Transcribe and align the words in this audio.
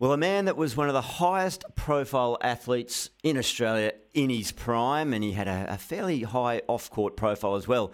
Well, 0.00 0.12
a 0.12 0.16
man 0.16 0.46
that 0.46 0.56
was 0.56 0.76
one 0.76 0.88
of 0.88 0.92
the 0.92 1.00
highest 1.00 1.64
profile 1.76 2.36
athletes 2.40 3.10
in 3.22 3.38
Australia 3.38 3.92
in 4.12 4.28
his 4.28 4.50
prime, 4.50 5.12
and 5.12 5.22
he 5.22 5.32
had 5.32 5.46
a, 5.46 5.66
a 5.68 5.78
fairly 5.78 6.22
high 6.22 6.62
off 6.66 6.90
court 6.90 7.16
profile 7.16 7.54
as 7.54 7.68
well. 7.68 7.92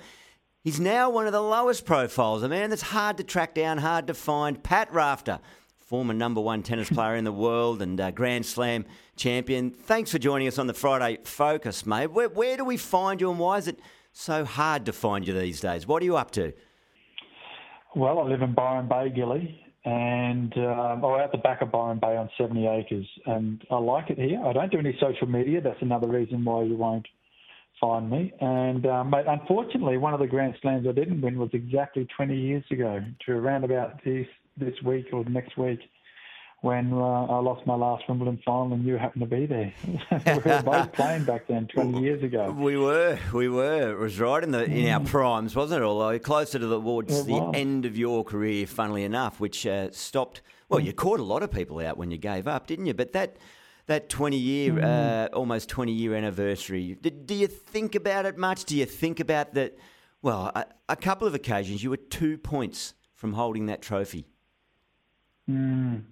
He's 0.65 0.81
now 0.81 1.11
one 1.11 1.27
of 1.27 1.33
the 1.33 1.43
lowest 1.43 1.85
profiles, 1.85 2.43
a 2.43 2.49
man 2.49 2.71
that's 2.71 2.83
hard 2.83 3.19
to 3.19 3.23
track 3.23 3.55
down, 3.55 3.79
hard 3.79 4.07
to 4.07 4.15
find. 4.15 4.63
Pat 4.63 4.91
Rafter, 4.95 5.41
former 5.77 6.15
number 6.15 6.41
one 6.41 6.63
tennis 6.63 6.89
player 6.93 7.17
in 7.17 7.25
the 7.25 7.33
world 7.33 7.83
and 7.83 8.01
uh, 8.01 8.11
Grand 8.11 8.47
Slam 8.47 8.87
champion. 9.17 9.71
Thanks 9.71 10.11
for 10.11 10.19
joining 10.19 10.49
us 10.49 10.59
on 10.59 10.69
the 10.69 10.75
Friday 10.75 11.19
Focus, 11.25 11.85
mate. 11.85 12.13
Where, 12.13 12.31
where 12.31 12.57
do 12.57 12.65
we 12.65 12.79
find 12.79 13.21
you 13.21 13.31
and 13.31 13.39
why 13.39 13.59
is 13.59 13.69
it 13.69 13.79
so 14.13 14.47
hard 14.47 14.87
to 14.87 14.93
find 14.95 15.29
you 15.29 15.39
these 15.39 15.61
days? 15.61 15.87
What 15.87 16.01
are 16.03 16.07
you 16.07 16.17
up 16.17 16.31
to? 16.33 16.55
Well, 17.95 18.21
I 18.21 18.23
live 18.23 18.41
in 18.41 18.55
Byron 18.55 18.89
Bay, 18.89 19.11
Gilly, 19.11 19.70
and 19.85 20.53
um, 20.59 21.05
or 21.05 21.21
at 21.21 21.33
the 21.33 21.39
back 21.39 21.63
of 21.63 21.73
Byron 21.73 21.99
Bay 21.99 22.17
on 22.17 22.29
70 22.37 22.67
acres, 22.67 23.07
and 23.27 23.65
I 23.71 23.79
like 23.79 24.11
it 24.11 24.19
here. 24.19 24.43
I 24.45 24.53
don't 24.53 24.71
do 24.71 24.79
any 24.79 24.97
social 25.01 25.27
media. 25.27 25.61
That's 25.61 25.81
another 25.81 26.09
reason 26.09 26.45
why 26.45 26.65
you 26.65 26.77
won't 26.77 27.07
find 27.81 28.11
me. 28.11 28.33
And 28.41 28.87
um, 28.87 29.15
unfortunately, 29.15 29.97
one 29.97 30.13
of 30.13 30.21
the 30.21 30.27
Grand 30.27 30.55
Slams 30.61 30.87
I 30.87 30.93
didn't 30.93 31.23
win 31.23 31.39
was 31.39 31.51
exactly 31.53 32.07
20 32.17 32.37
years 32.37 32.65
ago, 32.71 33.01
to 33.27 33.33
around 33.33 33.65
about 33.65 34.05
this 34.05 34.27
this 34.57 34.75
week 34.85 35.07
or 35.13 35.25
next 35.25 35.57
week 35.57 35.81
when 36.63 36.93
uh, 36.93 36.97
I 36.97 37.39
lost 37.39 37.67
my 37.67 37.75
last 37.75 38.05
Wimbledon 38.07 38.39
final 38.45 38.75
and 38.75 38.85
you 38.85 38.97
happened 38.97 39.23
to 39.23 39.27
be 39.27 39.47
there. 39.47 39.73
we 39.87 40.35
were 40.35 40.63
both 40.63 40.93
playing 40.93 41.25
back 41.25 41.47
then, 41.47 41.67
20 41.69 42.01
years 42.01 42.23
ago. 42.23 42.51
We 42.51 42.77
were, 42.77 43.19
we 43.33 43.49
were. 43.49 43.93
It 43.93 43.99
was 43.99 44.21
right 44.21 44.43
in 44.43 44.51
the 44.51 44.65
in 44.65 44.87
our 44.89 45.01
primes, 45.01 45.57
wasn't 45.57 45.83
it? 45.83 45.85
Although 45.85 46.19
closer 46.19 46.59
to 46.59 46.67
the, 46.67 46.79
towards 46.79 47.25
the 47.25 47.51
end 47.55 47.87
of 47.87 47.97
your 47.97 48.25
career, 48.25 48.67
funnily 48.67 49.05
enough, 49.05 49.41
which 49.41 49.67
uh, 49.67 49.91
stopped. 49.93 50.43
Well, 50.69 50.81
you 50.81 50.93
caught 50.93 51.19
a 51.19 51.25
lot 51.25 51.43
of 51.43 51.51
people 51.51 51.81
out 51.81 51.97
when 51.97 52.11
you 52.11 52.19
gave 52.19 52.47
up, 52.47 52.67
didn't 52.67 52.87
you? 52.87 52.95
But 52.95 53.13
that 53.13 53.37
that 53.87 54.09
20 54.09 54.37
year, 54.37 54.73
mm. 54.73 54.85
uh, 54.85 55.29
almost 55.35 55.69
20 55.69 55.93
year 55.93 56.15
anniversary, 56.15 56.97
do, 57.01 57.11
do, 57.11 57.35
you 57.35 57.49
think 57.49 57.97
about 57.97 58.25
it 58.25 58.39
much? 58.39 58.65
Do 58.65 58.77
you 58.77 58.87
think 58.87 59.19
about 59.19 59.55
that? 59.55 59.77
Well, 60.23 60.53
a, 60.55 60.67
a 60.89 60.97
couple 60.97 61.27
of 61.27 61.35
occasions 61.35 61.83
you 61.83 61.91
were 61.91 61.97
two 61.97 62.39
points 62.39 62.95
from 63.15 63.33
holding 63.33 63.67
that 63.67 63.83
trophy. 63.83 64.27
Mm. 65.51 66.03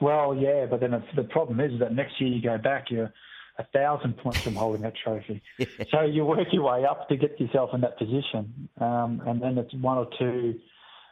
Well, 0.00 0.34
yeah, 0.34 0.66
but 0.66 0.80
then 0.80 1.02
the 1.16 1.24
problem 1.24 1.60
is 1.60 1.78
that 1.80 1.92
next 1.92 2.20
year 2.20 2.30
you 2.30 2.42
go 2.42 2.58
back, 2.58 2.90
you're 2.90 3.12
a 3.58 3.64
thousand 3.72 4.16
points 4.18 4.40
from 4.40 4.54
holding 4.54 4.82
that 4.82 4.94
trophy. 5.02 5.42
yeah. 5.58 5.66
So 5.90 6.02
you 6.02 6.24
work 6.24 6.48
your 6.52 6.62
way 6.62 6.84
up 6.84 7.08
to 7.08 7.16
get 7.16 7.38
yourself 7.40 7.70
in 7.74 7.80
that 7.80 7.98
position, 7.98 8.68
um, 8.80 9.22
and 9.26 9.42
then 9.42 9.58
it's 9.58 9.74
one 9.74 9.98
or 9.98 10.08
two 10.18 10.54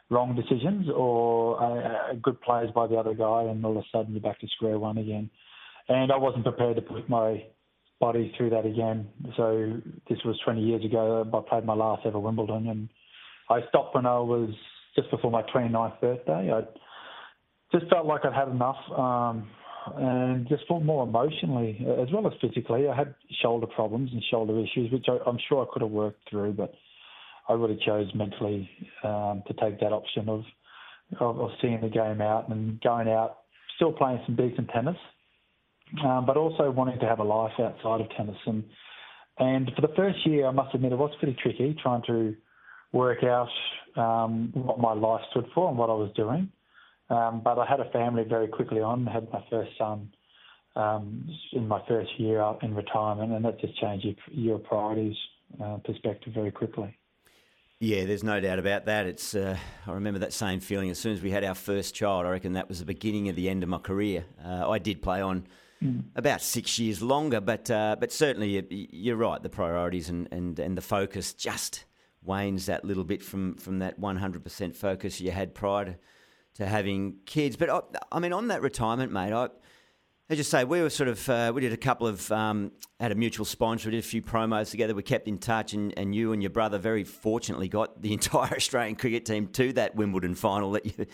wrong 0.09 0.35
decisions 0.35 0.87
or 0.89 1.61
uh, 1.61 2.13
good 2.21 2.39
plays 2.41 2.69
by 2.73 2.87
the 2.87 2.95
other 2.95 3.13
guy, 3.13 3.43
and 3.43 3.63
all 3.65 3.77
of 3.77 3.83
a 3.83 3.87
sudden 3.91 4.13
you're 4.13 4.21
back 4.21 4.39
to 4.39 4.47
square 4.55 4.79
one 4.79 4.97
again. 4.97 5.29
And 5.89 6.11
I 6.11 6.17
wasn't 6.17 6.43
prepared 6.43 6.77
to 6.77 6.81
put 6.81 7.09
my 7.09 7.43
body 7.99 8.33
through 8.37 8.51
that 8.51 8.65
again. 8.65 9.07
So 9.35 9.81
this 10.09 10.19
was 10.23 10.39
20 10.45 10.61
years 10.61 10.85
ago. 10.85 11.25
I 11.33 11.49
played 11.49 11.65
my 11.65 11.73
last 11.73 12.05
ever 12.05 12.19
Wimbledon, 12.19 12.67
and 12.69 12.89
I 13.49 13.67
stopped 13.69 13.95
when 13.95 14.05
I 14.05 14.19
was 14.19 14.49
just 14.95 15.11
before 15.11 15.31
my 15.31 15.43
29th 15.43 15.99
birthday. 15.99 16.51
I 16.53 16.61
just 17.71 17.87
felt 17.89 18.05
like 18.05 18.25
I'd 18.25 18.33
had 18.33 18.49
enough, 18.49 18.77
um, 18.95 19.49
and 19.95 20.47
just 20.47 20.67
felt 20.67 20.83
more 20.83 21.03
emotionally 21.03 21.77
as 22.01 22.07
well 22.11 22.27
as 22.27 22.33
physically. 22.41 22.87
I 22.87 22.95
had 22.95 23.15
shoulder 23.41 23.67
problems 23.67 24.11
and 24.11 24.21
shoulder 24.29 24.59
issues, 24.59 24.91
which 24.91 25.05
I, 25.07 25.29
am 25.29 25.37
sure 25.47 25.63
I 25.63 25.67
could 25.71 25.81
have 25.81 25.91
worked 25.91 26.29
through, 26.29 26.53
but 26.53 26.73
I 27.47 27.53
really 27.53 27.79
chose 27.85 28.07
mentally 28.13 28.69
um, 29.03 29.43
to 29.47 29.53
take 29.61 29.79
that 29.79 29.93
option 29.93 30.27
of, 30.27 30.43
of, 31.19 31.39
of 31.39 31.49
seeing 31.61 31.79
the 31.81 31.89
game 31.89 32.21
out 32.21 32.49
and 32.49 32.81
going 32.81 33.07
out, 33.07 33.37
still 33.75 33.93
playing 33.93 34.19
some 34.25 34.35
decent 34.35 34.69
tennis, 34.69 34.97
um, 36.03 36.25
but 36.25 36.35
also 36.35 36.69
wanting 36.69 36.99
to 36.99 37.05
have 37.05 37.19
a 37.19 37.23
life 37.23 37.53
outside 37.59 38.01
of 38.01 38.09
tennis. 38.17 38.37
And 38.45 38.63
and 39.39 39.71
for 39.75 39.81
the 39.81 39.93
first 39.95 40.25
year, 40.25 40.47
I 40.47 40.51
must 40.51 40.73
admit, 40.73 40.91
it 40.91 40.97
was 40.97 41.11
pretty 41.19 41.37
tricky 41.41 41.77
trying 41.81 42.01
to 42.07 42.35
work 42.91 43.23
out 43.23 43.49
um, 43.95 44.51
what 44.53 44.79
my 44.79 44.93
life 44.93 45.21
stood 45.31 45.45
for 45.53 45.69
and 45.69 45.77
what 45.77 45.89
I 45.89 45.93
was 45.93 46.11
doing. 46.15 46.51
Um, 47.09 47.41
but 47.43 47.57
I 47.57 47.65
had 47.65 47.79
a 47.79 47.89
family 47.91 48.23
very 48.23 48.47
quickly 48.47 48.81
on. 48.81 49.07
I 49.07 49.13
had 49.13 49.31
my 49.31 49.43
first 49.49 49.71
son 49.77 50.11
um, 50.75 51.29
in 51.53 51.67
my 51.67 51.81
first 51.87 52.11
year 52.17 52.43
in 52.61 52.75
retirement, 52.75 53.31
and 53.31 53.45
that 53.45 53.59
just 53.59 53.79
changed 53.79 54.05
your, 54.05 54.15
your 54.27 54.59
priorities 54.59 55.15
uh, 55.63 55.77
perspective 55.77 56.33
very 56.33 56.51
quickly. 56.51 56.97
Yeah, 57.79 58.05
there's 58.05 58.23
no 58.23 58.39
doubt 58.39 58.57
about 58.59 58.85
that. 58.85 59.05
It's 59.05 59.35
uh, 59.35 59.55
I 59.85 59.91
remember 59.91 60.19
that 60.19 60.33
same 60.33 60.59
feeling 60.59 60.89
as 60.89 60.97
soon 60.97 61.13
as 61.13 61.21
we 61.21 61.29
had 61.29 61.43
our 61.43 61.55
first 61.55 61.93
child. 61.93 62.25
I 62.25 62.29
reckon 62.29 62.53
that 62.53 62.67
was 62.67 62.79
the 62.79 62.85
beginning 62.85 63.29
of 63.29 63.35
the 63.35 63.49
end 63.49 63.61
of 63.63 63.69
my 63.69 63.77
career. 63.77 64.25
Uh, 64.43 64.67
I 64.69 64.79
did 64.79 65.01
play 65.01 65.21
on 65.21 65.45
mm. 65.81 66.03
about 66.15 66.41
six 66.41 66.79
years 66.79 67.03
longer, 67.03 67.39
but 67.39 67.69
uh, 67.69 67.95
but 67.99 68.11
certainly 68.11 68.65
you're 68.91 69.15
right. 69.15 69.41
The 69.41 69.49
priorities 69.49 70.09
and, 70.09 70.27
and, 70.31 70.57
and 70.59 70.75
the 70.75 70.81
focus 70.81 71.33
just 71.33 71.85
wanes 72.23 72.65
that 72.65 72.83
little 72.83 73.03
bit 73.03 73.21
from 73.21 73.55
from 73.55 73.79
that 73.79 74.01
100% 74.01 74.75
focus 74.75 75.21
you 75.21 75.31
had 75.31 75.53
prior 75.53 75.85
to 75.85 75.95
to 76.57 76.65
having 76.65 77.15
kids. 77.25 77.55
But 77.55 77.69
I, 77.69 77.81
I 78.11 78.19
mean, 78.19 78.33
on 78.33 78.49
that 78.49 78.61
retirement, 78.61 79.11
mate, 79.11 79.33
I. 79.33 79.49
Just 80.29 80.51
say 80.51 80.65
we 80.65 80.81
were 80.81 80.89
sort 80.89 81.07
of 81.07 81.29
uh, 81.29 81.53
we 81.55 81.61
did 81.61 81.71
a 81.71 81.77
couple 81.77 82.05
of 82.05 82.29
um, 82.33 82.73
had 82.99 83.13
a 83.13 83.15
mutual 83.15 83.45
sponsor. 83.45 83.87
We 83.87 83.91
did 83.91 84.03
a 84.03 84.07
few 84.07 84.21
promos 84.21 84.69
together. 84.69 84.93
We 84.93 85.01
kept 85.01 85.29
in 85.29 85.37
touch, 85.37 85.71
and, 85.71 85.97
and 85.97 86.13
you 86.13 86.33
and 86.33 86.43
your 86.43 86.49
brother 86.49 86.77
very 86.77 87.05
fortunately 87.05 87.69
got 87.69 88.01
the 88.01 88.11
entire 88.19 88.53
Australian 88.53 88.97
cricket 88.97 89.25
team 89.25 89.47
to 89.53 89.71
that 89.73 89.95
Wimbledon 89.95 90.35
final 90.35 90.71
that 90.71 90.85
you 90.85 91.05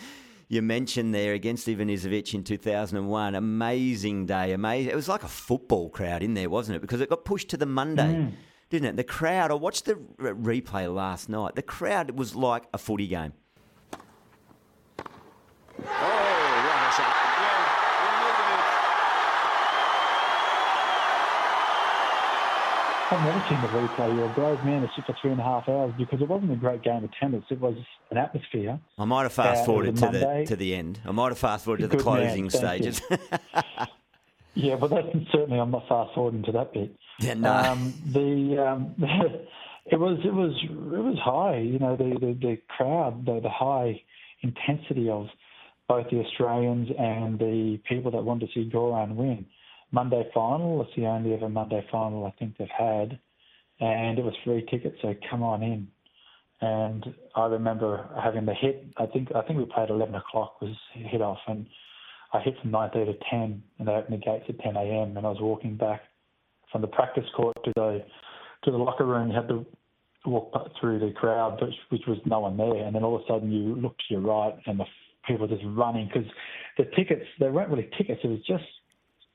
you 0.54 0.62
mentioned 0.62 1.14
there 1.14 1.34
against 1.34 1.68
Ivan 1.68 1.90
Ivanisevic 1.90 2.34
in 2.34 2.44
2001. 2.44 3.36
Amazing 3.36 4.26
day, 4.26 4.54
amazing. 4.54 4.92
It 4.92 4.96
was 4.96 5.08
like 5.08 5.24
a 5.24 5.28
football 5.28 5.90
crowd 5.90 6.22
in 6.22 6.34
there, 6.34 6.50
wasn't 6.50 6.76
it? 6.78 6.82
Because 6.82 7.02
it 7.02 7.10
got 7.10 7.26
pushed 7.26 7.50
to 7.50 7.58
the 7.58 7.66
Monday, 7.66 8.14
mm. 8.14 8.32
didn't 8.70 8.90
it? 8.90 8.96
The 8.96 9.04
crowd. 9.04 9.52
I 9.52 9.56
watched 9.56 9.86
the 9.86 9.96
replay 10.20 10.94
last 10.94 11.30
night. 11.30 11.56
The 11.56 11.62
crowd 11.62 12.12
was 12.12 12.36
like 12.36 12.66
a 12.74 12.78
footy 12.78 13.08
game. 13.08 13.34
Oh, 15.00 15.86
what 15.86 15.88
a 15.88 16.92
shot. 16.96 17.24
I've 23.14 23.24
never 23.26 23.46
seen 23.48 23.62
the 23.62 23.68
replay. 23.68 24.16
You're 24.16 24.26
a 24.26 24.34
brave 24.34 24.66
man 24.66 24.82
to 24.82 24.90
sit 24.96 25.06
for 25.06 25.16
three 25.22 25.30
and 25.30 25.40
a 25.40 25.44
half 25.44 25.70
hours 25.70 25.94
because 26.00 26.20
it 26.20 26.28
wasn't 26.28 26.52
a 26.52 26.56
great 26.56 26.82
game 26.82 27.04
of 27.04 27.12
tennis. 27.20 27.44
It 27.52 27.60
was 27.60 27.76
an 28.10 28.18
atmosphere. 28.18 28.80
I 28.98 29.06
might 29.06 29.22
have 29.22 29.34
fast 29.34 29.68
forwarded 29.68 29.98
to 29.98 30.08
the 30.08 30.46
to 30.48 30.56
the 30.56 30.74
end. 30.74 31.00
I 31.06 31.12
might 31.12 31.30
have 31.30 31.38
fast 31.38 31.66
forwarded 31.66 31.92
to 31.92 31.98
the 31.98 32.02
closing 32.02 32.46
man, 32.46 32.50
stages. 32.50 33.02
yeah, 34.56 34.78
but 34.78 34.90
that's 34.90 35.08
certainly 35.32 35.60
I'm 35.60 35.70
not 35.70 35.88
fast 35.88 36.16
forwarding 36.16 36.42
to 36.46 36.52
that 36.54 36.74
bit. 36.74 36.96
Yeah, 37.20 37.36
no. 37.36 37.54
Um, 37.54 37.94
the 38.12 38.66
um, 38.68 38.96
it 39.86 40.00
was 40.00 40.18
it 40.26 40.34
was 40.34 40.60
it 40.64 40.72
was 40.72 41.20
high. 41.24 41.60
You 41.60 41.78
know, 41.78 41.96
the 41.96 42.18
the, 42.20 42.34
the 42.34 42.58
crowd, 42.68 43.28
the, 43.28 43.42
the 43.42 43.50
high 43.50 44.02
intensity 44.42 45.08
of 45.08 45.28
both 45.88 46.10
the 46.10 46.20
Australians 46.20 46.90
and 46.98 47.38
the 47.38 47.80
people 47.88 48.10
that 48.10 48.24
wanted 48.24 48.48
to 48.48 48.54
see 48.56 48.70
Goran 48.72 49.14
win. 49.14 49.46
Monday 49.94 50.28
final, 50.34 50.82
it's 50.82 50.92
the 50.96 51.06
only 51.06 51.34
ever 51.34 51.48
Monday 51.48 51.86
final 51.92 52.26
I 52.26 52.32
think 52.40 52.58
they've 52.58 52.68
had, 52.68 53.20
and 53.80 54.18
it 54.18 54.26
was 54.26 54.34
free 54.44 54.66
tickets, 54.70 54.98
so 55.04 55.14
come 55.30 55.44
on 55.44 55.62
in. 55.62 55.88
And 56.62 57.14
I 57.36 57.46
remember 57.46 58.10
having 58.22 58.46
the 58.46 58.56
hit. 58.56 58.86
I 58.98 59.06
think 59.06 59.30
I 59.36 59.42
think 59.42 59.60
we 59.60 59.66
played 59.66 59.90
11 59.90 60.16
o'clock 60.16 60.62
was 60.62 60.76
hit 60.94 61.22
off, 61.22 61.38
and 61.48 61.68
I 62.34 62.40
hit 62.40 62.56
from 62.62 62.72
9:30 62.72 63.06
to 63.06 63.14
10, 63.30 63.64
and 63.78 63.88
they 63.88 63.92
opened 63.92 64.20
the 64.20 64.26
gates 64.26 64.46
at 64.50 64.60
10 64.60 64.76
a.m. 64.76 65.16
And 65.16 65.26
I 65.28 65.30
was 65.30 65.42
walking 65.42 65.78
back 65.78 66.02
from 66.72 66.82
the 66.82 66.88
practice 66.88 67.26
court 67.36 67.56
to 67.64 67.72
the 67.76 68.04
to 68.64 68.72
the 68.72 68.78
locker 68.78 69.06
room. 69.06 69.30
You 69.30 69.36
had 69.36 69.50
to 69.50 69.66
walk 70.26 70.54
through 70.80 71.00
the 71.00 71.12
crowd, 71.12 71.62
which, 71.62 71.76
which 71.90 72.08
was 72.08 72.18
no 72.26 72.40
one 72.40 72.58
there, 72.58 72.86
and 72.86 72.96
then 72.96 73.04
all 73.04 73.16
of 73.16 73.22
a 73.22 73.26
sudden 73.28 73.52
you 73.52 73.76
look 73.76 73.98
to 73.98 74.06
your 74.10 74.22
right, 74.22 74.56
and 74.66 74.80
the 74.80 74.86
people 75.28 75.48
just 75.48 75.64
running 75.66 76.08
because 76.08 76.30
the 76.78 76.86
tickets 76.96 77.26
they 77.40 77.50
weren't 77.50 77.70
really 77.70 77.90
tickets. 77.98 78.22
It 78.24 78.28
was 78.28 78.40
just 78.48 78.64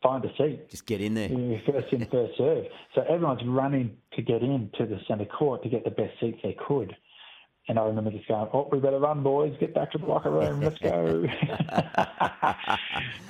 find 0.03 0.25
a 0.25 0.29
seat. 0.37 0.69
Just 0.71 0.87
get 0.87 1.01
in 1.01 1.15
there. 1.15 1.29
First 1.67 1.93
in, 1.93 2.05
first 2.07 2.37
serve. 2.39 2.67
So 2.95 3.03
everyone's 3.09 3.43
running 3.45 3.97
to 4.15 4.23
get 4.23 4.43
in 4.43 4.71
to 4.79 4.87
the 4.87 4.99
centre 5.07 5.25
court 5.25 5.63
to 5.63 5.69
get 5.69 5.85
the 5.85 5.91
best 5.91 6.19
seats 6.21 6.39
they 6.43 6.57
could. 6.67 6.95
And 7.69 7.79
I 7.79 7.85
remember 7.85 8.11
just 8.11 8.27
going, 8.27 8.49
"Oh, 8.55 8.67
we 8.73 8.79
better 8.79 8.99
run, 8.99 9.23
boys! 9.23 9.55
Get 9.61 9.75
back 9.75 9.93
to 9.93 9.99
the 9.99 10.07
locker 10.07 10.31
room. 10.31 10.63
Let's 10.63 10.79
go." 10.79 11.27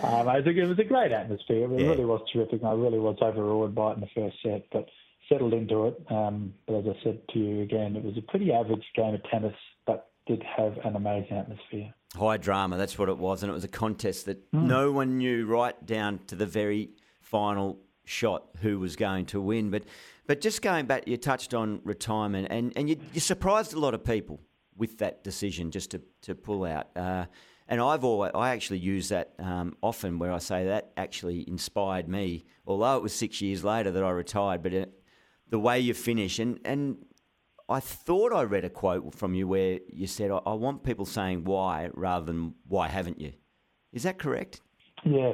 um, 0.05 0.29
I 0.29 0.41
think 0.43 0.59
it 0.59 0.69
was 0.69 0.79
a 0.79 0.85
great 0.85 1.11
atmosphere. 1.11 1.65
It 1.65 1.81
yeah. 1.81 1.88
really 1.88 2.05
was 2.05 2.20
terrific. 2.32 2.62
I 2.62 2.73
really 2.73 3.00
was 3.00 3.19
overawed 3.21 3.75
by 3.75 3.91
it 3.91 3.94
in 3.94 4.00
the 4.00 4.09
first 4.14 4.37
set, 4.44 4.67
but 4.71 4.88
settled 5.29 5.55
into 5.55 5.87
it. 5.88 6.00
Um, 6.09 6.55
but 6.69 6.76
as 6.76 6.85
I 6.87 7.03
said 7.03 7.21
to 7.32 7.38
you 7.41 7.62
again, 7.62 7.97
it 7.97 8.05
was 8.05 8.17
a 8.17 8.23
pretty 8.23 8.53
average 8.53 8.85
game 8.94 9.14
of 9.14 9.25
tennis, 9.25 9.56
but 9.87 10.11
did 10.29 10.44
have 10.56 10.79
an 10.85 10.94
amazing 10.94 11.37
atmosphere. 11.37 11.93
High 12.16 12.38
drama, 12.38 12.78
that's 12.78 12.99
what 12.99 13.08
it 13.08 13.19
was, 13.19 13.43
and 13.43 13.50
it 13.50 13.55
was 13.55 13.64
a 13.64 13.69
contest 13.69 14.26
that 14.26 14.50
mm. 14.52 14.62
no 14.62 14.93
one 14.93 15.19
knew 15.19 15.44
right 15.46 15.87
down 15.87 16.20
to 16.28 16.37
the 16.37 16.46
very 16.46 16.90
final 17.20 17.78
shot 18.05 18.44
who 18.62 18.78
was 18.78 18.96
going 18.96 19.26
to 19.26 19.40
win. 19.40 19.70
But 19.70 19.84
but 20.28 20.43
just 20.43 20.60
going 20.60 20.84
back, 20.87 21.08
you 21.08 21.16
touched 21.16 21.55
on 21.55 21.81
retirement, 21.84 22.49
and, 22.50 22.72
and 22.76 22.88
you, 22.88 22.96
you 23.14 23.20
surprised 23.20 23.72
a 23.72 23.78
lot 23.78 23.94
of 23.94 24.05
people 24.05 24.40
with 24.76 24.99
that 24.99 25.25
decision 25.25 25.70
just 25.70 25.90
to, 25.93 26.02
to 26.22 26.34
pull 26.34 26.64
out. 26.64 26.88
Uh, 26.94 27.25
and 27.66 27.81
I've 27.81 28.05
always, 28.05 28.32
I 28.34 28.50
actually 28.50 28.78
use 28.78 29.08
that 29.08 29.32
um, 29.38 29.75
often 29.82 30.19
where 30.19 30.31
I 30.31 30.38
say 30.38 30.66
that 30.66 30.93
actually 30.99 31.49
inspired 31.49 32.08
me, 32.08 32.44
although 32.66 32.96
it 32.96 33.02
was 33.02 33.14
six 33.14 33.40
years 33.40 33.64
later 33.64 33.90
that 33.90 34.04
I 34.04 34.11
retired, 34.11 34.62
but 34.62 34.75
it, 34.75 34.93
the 35.49 35.58
way 35.58 35.81
you 35.81 35.94
finish. 35.94 36.38
And, 36.38 36.61
and 36.64 36.99
I 37.69 37.81
thought 37.81 38.32
I 38.32 38.43
read 38.43 38.65
a 38.65 38.70
quote 38.70 39.15
from 39.15 39.35
you 39.35 39.47
where 39.47 39.81
you 39.88 40.06
said, 40.06 40.31
I, 40.31 40.38
I 40.47 40.55
want 40.55 40.85
people 40.85 41.05
saying 41.05 41.44
why 41.44 41.91
rather 41.94 42.25
than 42.25 42.55
why 42.67 42.88
haven't 42.88 43.20
you. 43.20 43.32
Is 43.93 44.05
that 44.05 44.19
correct? 44.19 44.61
Yeah, 45.05 45.32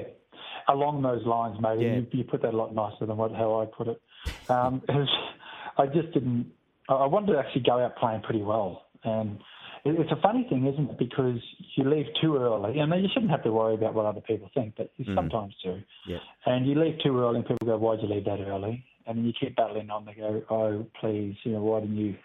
along 0.69 1.03
those 1.03 1.25
lines, 1.27 1.57
maybe. 1.61 1.85
Yeah. 1.85 1.97
You, 1.97 2.07
you, 2.11 2.25
put 2.25 2.43
that 2.43 2.55
a 2.55 2.57
lot 2.57 2.75
nicer 2.75 3.07
than 3.07 3.17
what, 3.17 3.33
how 3.33 3.61
I 3.61 3.67
put 3.67 3.89
it. 3.89 4.01
Um, 4.49 4.83
I 5.79 5.87
just 5.87 6.13
didn't. 6.13 6.51
I 6.89 7.07
wanted 7.07 7.33
to 7.33 7.39
actually 7.39 7.63
go 7.63 7.79
out 7.79 7.97
playing 7.97 8.23
pretty 8.23 8.43
well, 8.43 8.83
and 9.05 9.39
it's 9.85 10.13
a 10.13 10.21
funny 10.21 10.47
thing, 10.49 10.67
isn't 10.67 10.91
it? 10.91 10.99
Because 10.99 11.41
you 11.77 11.89
leave 11.89 12.07
too 12.21 12.37
early, 12.37 12.79
and 12.79 12.93
you 13.03 13.09
shouldn't 13.13 13.31
have 13.31 13.43
to 13.45 13.53
worry 13.53 13.75
about 13.75 13.95
what 13.95 14.07
other 14.07 14.21
people 14.21 14.51
think, 14.55 14.75
but 14.77 14.91
you 14.97 15.07
mm. 15.07 15.15
sometimes 15.15 15.55
do. 15.65 15.81
Yeah. 16.07 16.19
And 16.47 16.67
you 16.67 16.79
leave 16.79 16.99
too 17.03 17.19
early, 17.19 17.37
and 17.37 17.47
people 17.47 17.67
go, 17.67 17.79
"Why'd 17.79 18.01
you 18.03 18.09
leave 18.09 18.27
that 18.27 18.41
early?" 18.41 18.85
And 19.07 19.19
then 19.19 19.25
you 19.25 19.33
keep 19.39 19.57
battling 19.57 19.91
on. 19.91 20.05
They 20.05 20.15
go, 20.15 20.43
"Oh, 20.51 20.87
please, 21.01 21.37
you 21.45 21.53
know, 21.53 21.63
why 21.63 21.81
didn't 21.81 21.97
you 21.97 22.17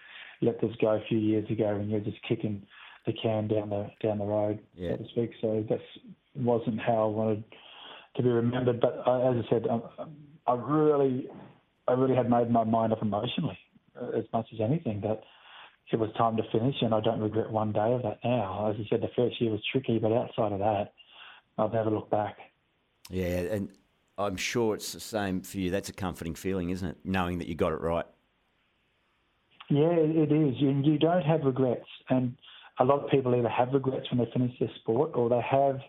let 0.42 0.62
this 0.62 0.76
go 0.82 0.90
a 0.90 1.04
few 1.08 1.18
years 1.18 1.50
ago?" 1.50 1.76
And 1.76 1.90
you're 1.90 2.00
just 2.00 2.22
kicking 2.28 2.66
the 3.06 3.14
can 3.14 3.48
down 3.48 3.70
the 3.70 3.90
down 4.02 4.20
the 4.20 4.26
road, 4.26 4.60
yeah. 4.76 4.92
so 4.92 4.98
to 4.98 5.10
speak. 5.10 5.32
So 5.42 5.66
that 5.70 5.80
wasn't 6.36 6.80
how 6.80 7.04
I 7.04 7.06
wanted 7.06 7.44
to 8.16 8.24
be 8.24 8.30
remembered. 8.30 8.80
But 8.80 9.04
I, 9.06 9.30
as 9.30 9.46
I 9.46 9.50
said, 9.50 9.68
I, 9.70 10.06
I 10.52 10.56
really 10.56 11.28
I 11.88 11.94
really 11.94 12.16
had 12.16 12.30
made 12.30 12.50
my 12.50 12.64
mind 12.64 12.94
up 12.94 13.02
emotionally 13.02 13.58
uh, 14.00 14.10
as 14.10 14.26
much 14.32 14.48
as 14.54 14.60
anything 14.62 15.02
that 15.02 15.24
it 15.92 15.98
was 15.98 16.10
time 16.18 16.38
to 16.38 16.44
finish, 16.52 16.76
and 16.82 16.94
I 16.94 17.00
don't 17.00 17.20
regret 17.20 17.50
one 17.50 17.72
day 17.72 17.94
of 17.94 18.04
that 18.04 18.20
now. 18.24 18.70
As 18.70 18.78
you 18.78 18.86
said, 18.90 19.02
the 19.02 19.10
first 19.16 19.42
year 19.42 19.52
was 19.52 19.62
tricky, 19.72 19.98
but 19.98 20.12
outside 20.12 20.52
of 20.52 20.60
that, 20.60 20.94
I've 21.58 21.74
never 21.74 21.90
looked 21.90 22.12
back. 22.12 22.38
Yeah, 23.10 23.26
and 23.26 23.70
I'm 24.20 24.36
sure 24.36 24.76
it's 24.76 24.92
the 24.92 25.00
same 25.00 25.42
for 25.42 25.58
you. 25.58 25.72
That's 25.72 25.90
a 25.90 25.94
comforting 25.94 26.36
feeling, 26.36 26.70
isn't 26.70 26.88
it? 26.88 26.98
Knowing 27.04 27.40
that 27.40 27.48
you 27.48 27.56
got 27.56 27.72
it 27.72 27.82
right. 27.82 28.06
Yeah, 29.70 29.92
it 29.92 30.32
is. 30.32 30.56
And 30.62 30.86
you 30.86 30.98
don't 30.98 31.22
have 31.22 31.42
regrets. 31.44 31.86
And 32.10 32.36
a 32.80 32.84
lot 32.84 33.04
of 33.04 33.10
people 33.10 33.36
either 33.36 33.50
have 33.50 33.74
regrets 33.74 34.08
when 34.12 34.20
they 34.20 34.32
finish 34.32 34.52
their 34.60 34.70
sport 34.82 35.12
or 35.16 35.30
they 35.30 35.42
have 35.50 35.80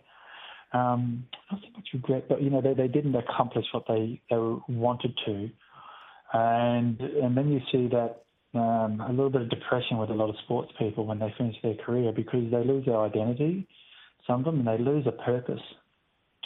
um, 0.72 1.26
not 1.50 1.60
so 1.60 1.68
much 1.74 1.88
regret, 1.92 2.28
but 2.28 2.42
you 2.42 2.50
know 2.50 2.60
they, 2.60 2.74
they 2.74 2.88
didn't 2.88 3.16
accomplish 3.16 3.64
what 3.72 3.84
they, 3.88 4.20
they 4.30 4.36
wanted 4.68 5.18
to, 5.26 5.50
and 6.32 7.00
and 7.00 7.36
then 7.36 7.50
you 7.50 7.60
see 7.72 7.88
that 7.88 8.22
um, 8.54 9.00
a 9.00 9.10
little 9.10 9.30
bit 9.30 9.42
of 9.42 9.50
depression 9.50 9.98
with 9.98 10.10
a 10.10 10.14
lot 10.14 10.28
of 10.28 10.36
sports 10.44 10.70
people 10.78 11.06
when 11.06 11.18
they 11.18 11.34
finish 11.36 11.56
their 11.62 11.74
career 11.74 12.12
because 12.12 12.50
they 12.50 12.64
lose 12.64 12.84
their 12.86 13.00
identity, 13.00 13.66
some 14.26 14.40
of 14.40 14.44
them, 14.44 14.60
and 14.60 14.68
they 14.68 14.82
lose 14.82 15.06
a 15.06 15.12
purpose, 15.12 15.60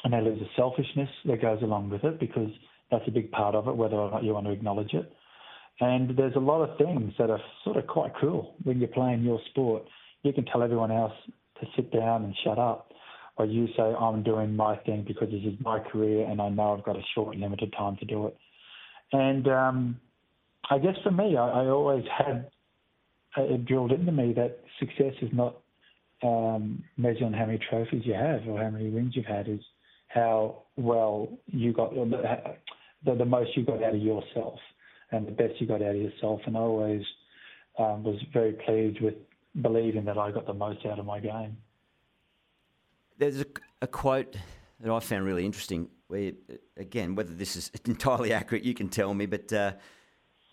and 0.05 0.13
they 0.13 0.21
lose 0.21 0.41
a 0.41 0.49
selfishness 0.57 1.09
that 1.25 1.43
goes 1.43 1.63
along 1.63 1.91
with 1.91 2.05
it 2.05 2.21
because 2.21 2.51
that's 2.91 3.05
a 3.09 3.11
big 3.11 3.31
part 3.31 3.55
of 3.55 3.67
it, 3.67 3.77
whether 3.77 3.97
or 3.97 4.11
not 4.11 4.23
you 4.23 4.35
want 4.35 4.47
to 4.47 4.53
acknowledge 4.53 4.93
it. 4.93 5.11
And 5.81 6.17
there's 6.17 6.37
a 6.37 6.41
lot 6.41 6.63
of 6.63 6.79
things 6.79 7.13
that 7.19 7.31
are 7.31 7.41
sort 7.65 7.79
of 7.79 7.87
quite 7.87 8.13
cool 8.21 8.55
when 8.63 8.79
you're 8.79 8.89
playing 8.89 9.23
your 9.23 9.41
sport. 9.51 9.83
You 10.23 10.33
can 10.33 10.45
tell 10.45 10.63
everyone 10.63 10.93
else 10.93 11.13
to 11.61 11.67
sit 11.75 11.93
down 11.93 12.25
and 12.25 12.35
shut 12.45 12.59
up, 12.59 12.93
or 13.37 13.47
you 13.47 13.67
say, 13.77 13.83
I'm 13.83 14.23
doing 14.23 14.55
my 14.55 14.77
thing 14.77 15.05
because 15.07 15.31
this 15.31 15.43
is 15.43 15.59
my 15.61 15.81
career 15.81 16.29
and 16.29 16.41
I 16.41 16.49
know 16.51 16.75
I've 16.77 16.85
got 16.85 16.97
a 16.97 17.03
short, 17.15 17.37
limited 17.37 17.73
time 17.77 17.97
to 17.97 18.05
do 18.05 18.27
it. 18.27 18.37
And 19.13 19.49
um, 19.49 20.01
I 20.71 20.79
guess 20.79 20.95
for 21.03 21.11
me, 21.11 21.37
I, 21.37 21.49
I 21.49 21.67
always 21.67 22.05
had 22.17 22.51
it 23.37 23.65
drilled 23.65 23.91
into 23.91 24.13
me 24.13 24.33
that 24.35 24.61
success 24.79 25.15
is 25.21 25.31
not 25.33 25.57
um, 26.23 26.85
measured 26.97 27.25
on 27.25 27.33
how 27.33 27.47
many 27.47 27.59
trophies 27.71 28.03
you 28.05 28.15
have 28.15 28.47
or 28.49 28.63
how 28.63 28.71
many 28.71 28.91
wins 28.91 29.15
you've 29.17 29.27
had, 29.27 29.49
is 29.49 29.61
how 30.15 30.63
well 30.77 31.29
you 31.47 31.73
got 31.73 31.93
the, 31.95 33.15
the 33.15 33.25
most 33.25 33.57
you 33.57 33.65
got 33.65 33.83
out 33.83 33.95
of 33.95 34.01
yourself 34.01 34.59
and 35.11 35.27
the 35.27 35.33
best 35.33 35.61
you 35.61 35.67
got 35.67 35.83
out 35.83 35.95
of 35.95 36.01
yourself. 36.01 36.41
And 36.47 36.57
I 36.57 36.61
always 36.61 37.03
um, 37.79 38.05
was 38.05 38.17
very 38.33 38.53
pleased 38.53 39.01
with 39.01 39.15
believing 39.61 40.05
that 40.05 40.17
I 40.17 40.31
got 40.31 40.47
the 40.47 40.55
most 40.55 40.87
out 40.87 40.99
of 40.99 41.05
my 41.05 41.19
game. 41.19 41.57
There's 43.19 43.41
a, 43.41 43.47
a 43.83 43.87
quote 43.87 44.37
that 44.81 44.91
I 44.91 45.01
found 45.01 45.25
really 45.25 45.45
interesting 45.45 45.89
where, 46.07 46.33
again, 46.77 47.17
whether 47.17 47.35
this 47.35 47.57
is 47.57 47.71
entirely 47.85 48.33
accurate, 48.33 48.65
you 48.65 48.75
can 48.75 48.89
tell 48.89 49.15
me, 49.15 49.27
but 49.27 49.53
uh, 49.53 49.73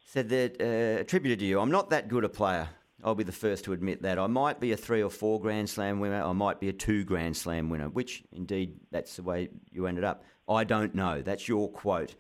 said 0.06 0.30
that, 0.30 0.60
uh, 0.60 1.02
attributed 1.02 1.40
to 1.40 1.46
you, 1.46 1.60
I'm 1.60 1.72
not 1.72 1.92
that 1.92 2.08
good 2.08 2.24
a 2.24 2.30
player. 2.30 2.70
I'll 3.04 3.16
be 3.16 3.24
the 3.24 3.32
first 3.32 3.66
to 3.66 3.74
admit 3.74 4.02
that. 4.04 4.20
I 4.20 4.28
might 4.28 4.60
be 4.60 4.72
a 4.72 4.78
three 4.78 5.02
or 5.02 5.10
four 5.10 5.40
Grand 5.40 5.70
Slam 5.70 6.00
winner. 6.00 6.24
I 6.24 6.34
might 6.34 6.60
be 6.60 6.70
a 6.70 6.74
two 6.74 7.04
Grand 7.04 7.36
Slam 7.36 7.70
winner, 7.70 7.90
which 7.90 8.24
indeed 8.32 8.80
that's 8.92 9.16
the 9.16 9.24
way 9.24 9.50
you 9.72 9.88
ended 9.88 10.04
up. 10.04 10.24
I 10.48 10.64
don't 10.64 10.94
know. 10.94 11.22
That's 11.22 11.48
your 11.48 11.70
quote. 11.70 12.16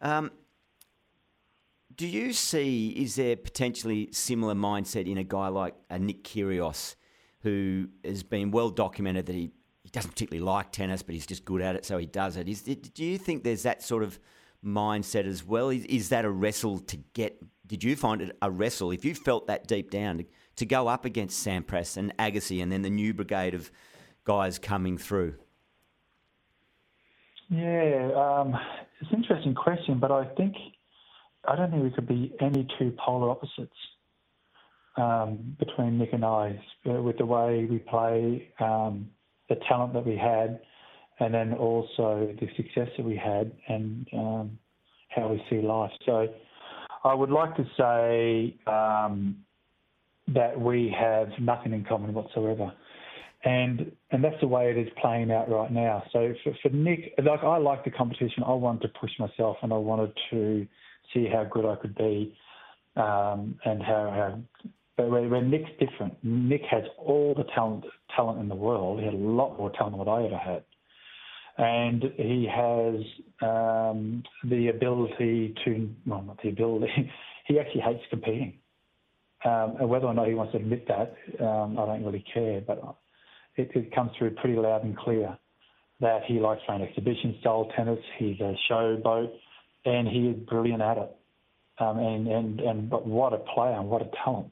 Um, 0.00 0.30
do 1.94 2.06
you 2.06 2.32
see, 2.32 2.88
is 2.88 3.16
there 3.16 3.36
potentially 3.36 4.08
similar 4.12 4.54
mindset 4.54 5.10
in 5.10 5.18
a 5.18 5.24
guy 5.24 5.48
like 5.48 5.74
a 5.90 5.98
Nick 5.98 6.24
Kyrgios, 6.24 6.96
who 7.40 7.88
has 8.04 8.22
been 8.22 8.50
well 8.50 8.70
documented 8.70 9.26
that 9.26 9.34
he 9.34 9.50
he 9.82 9.90
doesn't 9.90 10.12
particularly 10.12 10.44
like 10.44 10.70
tennis, 10.70 11.02
but 11.02 11.14
he's 11.14 11.26
just 11.26 11.44
good 11.44 11.60
at 11.60 11.74
it, 11.74 11.84
so 11.84 11.98
he 11.98 12.06
does 12.06 12.36
it. 12.36 12.48
Is, 12.48 12.62
do 12.62 13.04
you 13.04 13.18
think 13.18 13.42
there's 13.42 13.64
that 13.64 13.82
sort 13.82 14.04
of 14.04 14.18
mindset 14.64 15.26
as 15.26 15.44
well? 15.44 15.70
Is, 15.70 15.84
is 15.84 16.08
that 16.10 16.24
a 16.24 16.30
wrestle 16.30 16.78
to 16.80 16.96
get? 17.14 17.42
Did 17.66 17.84
you 17.84 17.96
find 17.96 18.20
it 18.20 18.36
a 18.42 18.50
wrestle? 18.50 18.90
If 18.90 19.04
you 19.04 19.14
felt 19.14 19.46
that 19.46 19.66
deep 19.66 19.90
down 19.90 20.24
to, 20.56 20.66
go 20.66 20.88
up 20.88 21.04
against 21.04 21.44
Sampras 21.44 21.96
and 21.96 22.16
Agassi, 22.18 22.62
and 22.62 22.70
then 22.70 22.82
the 22.82 22.90
new 22.90 23.12
brigade 23.14 23.54
of 23.54 23.70
guys 24.24 24.58
coming 24.58 24.98
through? 24.98 25.34
Yeah, 27.48 28.10
um, 28.16 28.54
it's 29.00 29.10
an 29.10 29.18
interesting 29.22 29.54
question, 29.54 29.98
but 29.98 30.10
I 30.10 30.24
think 30.36 30.54
I 31.46 31.56
don't 31.56 31.70
think 31.70 31.82
we 31.82 31.90
could 31.90 32.06
be 32.06 32.32
any 32.40 32.66
two 32.78 32.94
polar 33.04 33.30
opposites 33.30 33.76
um, 34.96 35.56
between 35.58 35.98
Nick 35.98 36.12
and 36.12 36.24
I 36.24 36.60
with 36.84 37.18
the 37.18 37.26
way 37.26 37.66
we 37.68 37.78
play. 37.78 38.48
Um, 38.60 39.10
the 39.48 39.56
talent 39.68 39.92
that 39.92 40.06
we 40.06 40.16
had, 40.16 40.60
and 41.22 41.32
then 41.32 41.54
also 41.54 42.34
the 42.40 42.48
success 42.56 42.88
that 42.96 43.04
we 43.04 43.16
had, 43.16 43.52
and 43.68 44.06
um, 44.12 44.58
how 45.08 45.28
we 45.28 45.42
see 45.48 45.60
life. 45.60 45.92
So, 46.06 46.28
I 47.04 47.14
would 47.14 47.30
like 47.30 47.56
to 47.56 47.64
say 47.76 48.56
um, 48.66 49.36
that 50.28 50.58
we 50.58 50.94
have 50.98 51.28
nothing 51.40 51.72
in 51.72 51.84
common 51.84 52.14
whatsoever. 52.14 52.72
And 53.44 53.90
and 54.12 54.22
that's 54.22 54.40
the 54.40 54.46
way 54.46 54.70
it 54.70 54.78
is 54.78 54.88
playing 55.00 55.32
out 55.32 55.50
right 55.50 55.72
now. 55.72 56.04
So 56.12 56.32
for, 56.44 56.52
for 56.62 56.68
Nick, 56.68 57.12
like 57.18 57.42
I 57.42 57.56
like 57.56 57.84
the 57.84 57.90
competition. 57.90 58.44
I 58.46 58.52
wanted 58.52 58.82
to 58.82 58.88
push 59.00 59.10
myself, 59.18 59.56
and 59.62 59.72
I 59.72 59.76
wanted 59.78 60.12
to 60.30 60.66
see 61.12 61.26
how 61.26 61.44
good 61.50 61.66
I 61.66 61.74
could 61.74 61.96
be, 61.96 62.36
um, 62.96 63.58
and 63.64 63.82
how, 63.82 64.10
how 64.14 64.38
but 64.96 65.10
where, 65.10 65.42
Nick's 65.42 65.70
different, 65.80 66.14
Nick 66.22 66.62
has 66.70 66.84
all 66.98 67.34
the 67.36 67.44
talent 67.54 67.84
talent 68.14 68.38
in 68.38 68.48
the 68.48 68.54
world. 68.54 69.00
He 69.00 69.06
had 69.06 69.14
a 69.14 69.16
lot 69.16 69.58
more 69.58 69.72
talent 69.72 69.96
than 69.96 70.06
what 70.06 70.08
I 70.08 70.24
ever 70.26 70.36
had, 70.36 70.62
and 71.58 72.02
he 72.16 72.48
has 72.50 72.94
um, 73.42 74.22
the 74.44 74.68
ability 74.68 75.54
to 75.64 75.90
well, 76.06 76.22
not 76.22 76.42
the 76.42 76.48
ability. 76.48 77.10
he 77.46 77.58
actually 77.58 77.82
hates 77.82 78.02
competing, 78.10 78.54
um, 79.44 79.76
and 79.80 79.88
whether 79.88 80.06
or 80.06 80.14
not 80.14 80.28
he 80.28 80.34
wants 80.34 80.52
to 80.52 80.58
admit 80.58 80.88
that, 80.88 81.14
um, 81.44 81.78
I 81.78 81.86
don't 81.86 82.04
really 82.04 82.24
care. 82.32 82.60
But 82.60 82.96
it, 83.56 83.70
it 83.74 83.94
comes 83.94 84.12
through 84.18 84.30
pretty 84.36 84.56
loud 84.56 84.84
and 84.84 84.96
clear 84.96 85.36
that 86.00 86.22
he 86.26 86.40
likes 86.40 86.62
playing 86.66 86.82
exhibition 86.82 87.36
style 87.40 87.68
tennis. 87.76 87.98
He's 88.18 88.40
a 88.40 88.54
showboat, 88.70 89.30
and 89.84 90.08
he 90.08 90.28
is 90.28 90.36
brilliant 90.48 90.82
at 90.82 90.98
it. 90.98 91.16
Um, 91.78 91.98
and 91.98 92.28
and 92.28 92.60
and 92.60 92.90
but 92.90 93.06
what 93.06 93.32
a 93.32 93.38
player 93.38 93.72
and 93.72 93.88
what 93.88 94.02
a 94.02 94.10
talent. 94.24 94.50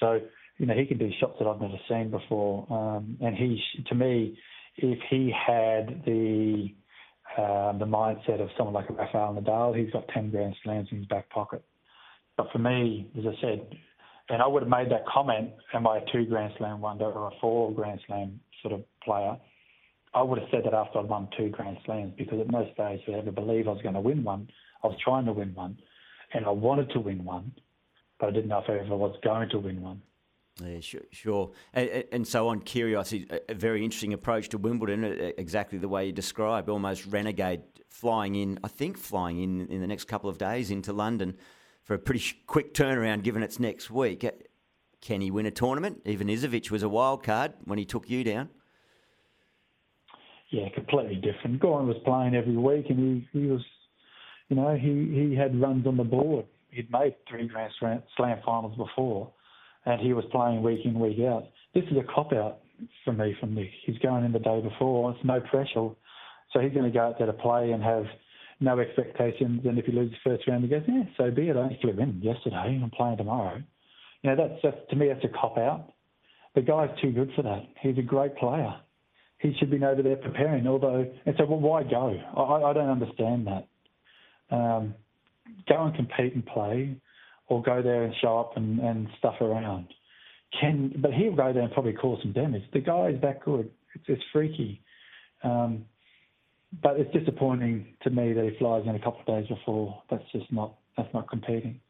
So, 0.00 0.20
you 0.58 0.66
know, 0.66 0.74
he 0.74 0.86
can 0.86 0.98
do 0.98 1.10
shots 1.18 1.34
that 1.38 1.48
I've 1.48 1.60
never 1.60 1.78
seen 1.88 2.10
before. 2.10 2.66
Um, 2.70 3.16
and 3.20 3.34
he, 3.34 3.60
to 3.88 3.94
me, 3.94 4.38
if 4.78 4.98
he 5.10 5.32
had 5.32 6.02
the 6.04 6.74
um, 7.36 7.78
the 7.78 7.84
mindset 7.84 8.40
of 8.40 8.48
someone 8.56 8.74
like 8.74 8.88
Rafael 8.88 9.34
Nadal, 9.34 9.76
he's 9.78 9.92
got 9.92 10.08
10 10.08 10.30
Grand 10.30 10.56
Slams 10.64 10.88
in 10.90 10.98
his 10.98 11.06
back 11.06 11.28
pocket. 11.30 11.62
But 12.36 12.50
for 12.50 12.58
me, 12.58 13.10
as 13.18 13.24
I 13.26 13.40
said, 13.40 13.68
and 14.28 14.42
I 14.42 14.46
would 14.46 14.62
have 14.62 14.70
made 14.70 14.90
that 14.90 15.06
comment, 15.06 15.50
am 15.74 15.86
I 15.86 15.98
a 15.98 16.00
two 16.12 16.24
Grand 16.24 16.52
Slam 16.58 16.80
wonder 16.80 17.04
or 17.04 17.28
a 17.28 17.40
four 17.40 17.72
Grand 17.72 18.00
Slam 18.06 18.40
sort 18.62 18.74
of 18.74 18.82
player? 19.04 19.36
I 20.14 20.22
would 20.22 20.38
have 20.38 20.48
said 20.50 20.62
that 20.64 20.74
after 20.74 20.98
I'd 20.98 21.08
won 21.08 21.28
two 21.36 21.50
Grand 21.50 21.78
Slams 21.84 22.14
because 22.16 22.40
at 22.40 22.50
no 22.50 22.68
stage 22.72 23.04
did 23.04 23.14
I 23.14 23.18
ever 23.18 23.30
believe 23.30 23.68
I 23.68 23.72
was 23.72 23.82
going 23.82 23.94
to 23.94 24.00
win 24.00 24.24
one. 24.24 24.48
I 24.82 24.86
was 24.86 24.96
trying 25.04 25.26
to 25.26 25.32
win 25.32 25.54
one 25.54 25.78
and 26.32 26.46
I 26.46 26.50
wanted 26.50 26.90
to 26.90 27.00
win 27.00 27.24
one, 27.24 27.52
but 28.18 28.28
I 28.28 28.32
didn't 28.32 28.48
know 28.48 28.58
if 28.58 28.68
I 28.68 28.84
ever 28.84 28.96
was 28.96 29.16
going 29.22 29.48
to 29.50 29.58
win 29.58 29.82
one. 29.82 30.02
Yeah, 30.64 30.80
sure. 30.80 31.02
sure. 31.12 31.50
And, 31.72 32.04
and, 32.10 32.26
so 32.26 32.48
on, 32.48 32.60
Kyrgios, 32.60 33.42
a 33.48 33.54
very 33.54 33.84
interesting 33.84 34.12
approach 34.12 34.48
to 34.50 34.58
Wimbledon, 34.58 35.04
exactly 35.38 35.78
the 35.78 35.88
way 35.88 36.06
you 36.06 36.12
described, 36.12 36.68
almost 36.68 37.06
renegade, 37.06 37.62
flying 37.88 38.34
in, 38.34 38.58
I 38.64 38.68
think 38.68 38.98
flying 38.98 39.40
in 39.42 39.66
in 39.68 39.80
the 39.80 39.86
next 39.86 40.04
couple 40.04 40.28
of 40.28 40.38
days 40.38 40.70
into 40.70 40.92
London 40.92 41.36
for 41.84 41.94
a 41.94 41.98
pretty 41.98 42.22
quick 42.46 42.74
turnaround 42.74 43.22
given 43.22 43.42
it's 43.42 43.60
next 43.60 43.90
week. 43.90 44.24
Uh, 44.24 44.32
can 45.00 45.20
he 45.20 45.30
win 45.30 45.46
a 45.46 45.50
tournament? 45.50 46.04
Ivanisevic 46.04 46.70
was 46.70 46.82
a 46.82 46.88
wild 46.88 47.22
card 47.22 47.52
when 47.64 47.78
he 47.78 47.84
took 47.84 48.10
you 48.10 48.24
down. 48.24 48.48
Yeah, 50.50 50.68
completely 50.74 51.16
different. 51.16 51.60
Goran 51.60 51.86
was 51.86 51.96
playing 52.04 52.34
every 52.34 52.56
week 52.56 52.86
and 52.88 53.26
he, 53.32 53.38
he 53.38 53.46
was, 53.46 53.64
you 54.48 54.56
know, 54.56 54.74
he, 54.74 55.28
he 55.28 55.36
had 55.36 55.60
runs 55.60 55.86
on 55.86 55.96
the 55.96 56.04
board. 56.04 56.46
He'd 56.70 56.90
made 56.90 57.14
three 57.28 57.46
Grand 57.46 57.72
Slam 57.78 58.02
finals 58.44 58.76
before 58.76 59.30
and 59.88 60.00
he 60.00 60.12
was 60.12 60.24
playing 60.30 60.62
week 60.62 60.80
in, 60.84 61.00
week 61.00 61.18
out. 61.20 61.44
This 61.74 61.84
is 61.90 61.96
a 61.96 62.12
cop 62.14 62.32
out 62.34 62.58
for 63.04 63.12
me 63.12 63.34
from 63.40 63.54
Nick. 63.54 63.70
He's 63.86 63.98
going 63.98 64.24
in 64.24 64.32
the 64.32 64.38
day 64.38 64.60
before. 64.60 65.10
It's 65.12 65.24
no 65.24 65.40
pressure. 65.40 65.88
So 66.52 66.60
he's 66.60 66.72
going 66.72 66.84
to 66.84 66.90
go 66.90 67.00
out 67.00 67.18
there 67.18 67.26
to 67.26 67.32
play 67.32 67.72
and 67.72 67.82
have 67.82 68.04
no 68.60 68.78
expectations. 68.78 69.62
And 69.64 69.78
if 69.78 69.86
he 69.86 69.92
loses 69.92 70.14
the 70.24 70.30
first 70.30 70.46
round, 70.46 70.62
he 70.62 70.70
goes, 70.70 70.82
yeah, 70.86 71.04
so 71.16 71.30
be 71.30 71.48
it. 71.48 71.56
I 71.56 71.66
actually 71.66 72.00
in 72.02 72.20
yesterday. 72.22 72.74
And 72.74 72.84
I'm 72.84 72.90
playing 72.90 73.16
tomorrow. 73.16 73.62
You 74.22 74.30
know, 74.30 74.36
that's, 74.36 74.60
that's 74.62 74.90
to 74.90 74.96
me, 74.96 75.08
that's 75.08 75.24
a 75.24 75.28
cop 75.28 75.56
out. 75.56 75.94
The 76.54 76.60
guy's 76.60 76.90
too 77.00 77.10
good 77.10 77.30
for 77.34 77.42
that. 77.42 77.62
He's 77.80 77.96
a 77.98 78.02
great 78.02 78.36
player. 78.36 78.74
He 79.38 79.54
should 79.58 79.70
be 79.70 79.82
over 79.82 80.02
there 80.02 80.16
preparing. 80.16 80.66
Although, 80.66 81.10
and 81.24 81.34
so 81.38 81.46
well, 81.46 81.60
why 81.60 81.82
go? 81.84 82.14
I, 82.36 82.70
I 82.70 82.72
don't 82.74 82.90
understand 82.90 83.46
that. 83.46 83.68
Um, 84.54 84.94
go 85.66 85.84
and 85.84 85.94
compete 85.94 86.34
and 86.34 86.44
play 86.44 86.96
or 87.48 87.62
go 87.62 87.82
there 87.82 88.04
and 88.04 88.14
show 88.20 88.38
up 88.38 88.56
and, 88.56 88.78
and 88.78 89.08
stuff 89.18 89.36
around. 89.40 89.88
Can 90.60 90.94
but 90.96 91.12
he'll 91.12 91.34
go 91.34 91.52
there 91.52 91.62
and 91.62 91.72
probably 91.72 91.92
cause 91.92 92.18
some 92.22 92.32
damage. 92.32 92.62
The 92.72 92.80
guy 92.80 93.08
is 93.08 93.20
that 93.20 93.44
good. 93.44 93.70
It's, 93.94 94.04
it's 94.08 94.22
freaky. 94.32 94.80
Um, 95.42 95.84
but 96.82 96.98
it's 97.00 97.12
disappointing 97.12 97.94
to 98.02 98.10
me 98.10 98.32
that 98.32 98.44
he 98.44 98.58
flies 98.58 98.84
in 98.86 98.94
a 98.94 98.98
couple 98.98 99.20
of 99.20 99.26
days 99.26 99.48
before. 99.48 100.02
That's 100.10 100.24
just 100.32 100.50
not 100.52 100.74
that's 100.96 101.12
not 101.14 101.28
competing. 101.28 101.80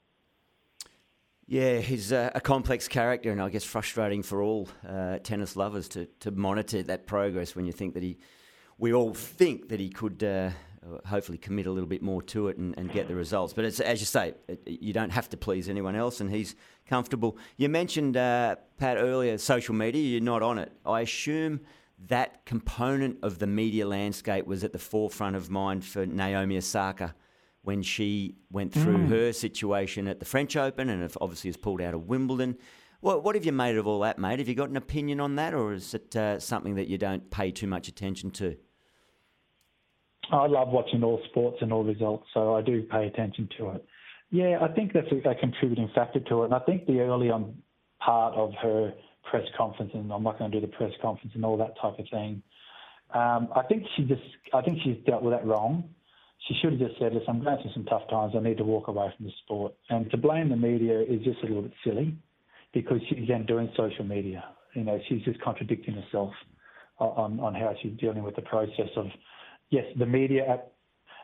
Yeah, 1.47 1.79
he's 1.79 2.13
a, 2.13 2.31
a 2.35 2.41
complex 2.43 2.89
character, 2.89 3.33
and 3.33 3.41
I 3.41 3.49
guess 3.49 3.65
frustrating 3.65 4.23
for 4.23 4.43
all 4.43 4.69
uh, 4.87 5.19
tennis 5.19 5.57
lovers 5.57 5.89
to 5.91 6.07
to 6.21 6.31
monitor 6.31 6.83
that 6.85 7.07
progress 7.07 7.57
when 7.57 7.65
you 7.65 7.73
think 7.73 7.95
that 7.95 8.03
he, 8.03 8.19
we 8.79 8.95
all 8.95 9.13
think 9.13 9.69
that 9.69 9.81
he 9.81 9.89
could 9.89 10.23
uh, 10.23 10.51
hopefully 11.07 11.39
commit 11.39 11.67
a 11.67 11.71
little 11.71 11.89
bit 11.89 12.03
more 12.03 12.23
to 12.23 12.49
it 12.49 12.57
and, 12.57 12.77
and 12.79 12.93
get 12.93 13.09
the 13.09 13.15
results. 13.15 13.53
But 13.53 13.65
as 13.65 14.01
you 14.01 14.07
say, 14.07 14.35
it, 14.47 14.61
you 14.67 14.93
don't 14.93 15.11
have 15.11 15.29
to 15.31 15.37
please 15.37 15.69
anyone 15.69 15.97
else, 15.97 16.21
and 16.21 16.31
he's 16.31 16.55
comfortable. 16.87 17.37
You 17.57 17.69
mentioned, 17.69 18.17
uh, 18.17 18.57
Pat, 18.79 18.97
earlier 18.97 19.37
social 19.39 19.75
media, 19.75 20.03
you're 20.03 20.21
not 20.21 20.43
on 20.43 20.59
it. 20.59 20.73
I 20.87 21.01
assume 21.01 21.61
that 22.07 22.45
component 22.47 23.19
of 23.23 23.39
the 23.39 23.47
media 23.47 23.87
landscape 23.87 24.47
was 24.47 24.63
at 24.63 24.73
the 24.73 24.79
forefront 24.79 25.35
of 25.35 25.51
mind 25.51 25.85
for 25.85 26.07
Naomi 26.07 26.57
Osaka 26.57 27.15
when 27.63 27.83
she 27.83 28.37
went 28.51 28.73
through 28.73 28.99
mm. 28.99 29.09
her 29.09 29.33
situation 29.33 30.07
at 30.07 30.21
the 30.21 30.25
French 30.25 30.57
Open 30.57 30.89
and 30.89 31.13
obviously 31.21 31.49
has 31.49 31.57
pulled 31.57 31.83
out 31.83 31.95
of 31.95 32.07
Wimbledon. 32.07 32.57
What, 33.01 33.25
what 33.25 33.35
have 33.35 33.45
you 33.45 33.53
made 33.53 33.77
of 33.77 33.87
all 33.87 34.01
that, 34.01 34.19
mate? 34.19 34.39
Have 34.39 34.49
you 34.49 34.55
got 34.55 34.71
an 34.71 34.77
opinion 34.77 35.21
on 35.21 35.37
that, 35.37 35.55
or 35.55 35.73
is 35.73 35.93
it 35.95 36.15
uh, 36.17 36.39
something 36.41 36.77
that 36.77 36.89
you 36.89 36.99
don't 36.99 37.31
pay 37.31 37.51
too 37.51 37.67
much 37.67 37.89
attention 37.89 38.31
to? 38.33 38.57
I 40.31 40.47
love 40.47 40.69
watching 40.69 41.03
all 41.03 41.21
sports 41.31 41.59
and 41.61 41.73
all 41.73 41.85
results, 41.85 42.27
so 42.35 42.55
I 42.55 42.63
do 42.63 42.83
pay 42.83 43.07
attention 43.07 43.49
to 43.59 43.71
it. 43.71 43.85
Yeah, 44.31 44.59
I 44.61 44.69
think 44.69 44.93
that's 44.93 45.11
a, 45.11 45.31
a 45.31 45.35
contributing 45.35 45.91
factor 45.95 46.21
to 46.21 46.43
it, 46.43 46.47
and 46.47 46.55
I 46.55 46.59
think 46.61 46.87
the 46.87 47.01
early 47.01 47.31
on 47.31 47.63
part 47.99 48.35
of 48.35 48.53
her 48.63 48.93
press 49.31 49.47
conference, 49.57 49.93
and 49.95 50.13
I'm 50.13 50.23
not 50.23 50.39
going 50.39 50.51
to 50.51 50.61
do 50.61 50.67
the 50.67 50.73
press 50.73 50.93
conference 51.01 51.33
and 51.35 51.45
all 51.45 51.57
that 51.59 51.75
type 51.81 51.99
of 51.99 52.07
thing. 52.11 52.43
Um, 53.15 53.49
I 53.57 53.63
think 53.69 53.85
she 53.97 54.05
just, 54.05 54.23
I 54.53 54.61
think 54.61 54.79
she's 54.85 54.99
dealt 55.07 55.23
with 55.23 55.33
that 55.33 55.47
wrong. 55.47 55.89
She 56.47 56.55
should 56.61 56.73
have 56.73 56.81
just 56.89 57.01
said, 57.01 57.15
"Listen, 57.15 57.29
I'm 57.29 57.45
going 57.45 57.61
through 57.63 57.73
some 57.73 57.85
tough 57.87 58.09
times. 58.11 58.35
I 58.37 58.41
need 58.41 58.59
to 58.59 58.65
walk 58.65 58.89
away 58.89 59.13
from 59.17 59.27
the 59.27 59.33
sport." 59.45 59.75
And 59.91 60.11
to 60.11 60.17
blame 60.17 60.51
the 60.51 60.57
media 60.57 61.01
is 61.01 61.23
just 61.25 61.43
a 61.43 61.47
little 61.47 61.63
bit 61.63 61.73
silly, 61.83 62.17
because 62.73 63.01
she's 63.09 63.27
then 63.27 63.47
doing 63.47 63.71
social 63.77 64.05
media. 64.05 64.45
You 64.75 64.85
know, 64.85 65.01
she's 65.09 65.23
just 65.23 65.41
contradicting 65.41 65.95
herself 65.95 66.33
on 66.99 67.41
on 67.41 67.55
how 67.55 67.75
she's 67.83 67.97
dealing 67.99 68.23
with 68.23 68.37
the 68.37 68.43
process 68.43 68.91
of 68.97 69.07
yes, 69.71 69.85
the 69.99 70.07
media 70.07 70.47
at 70.49 70.73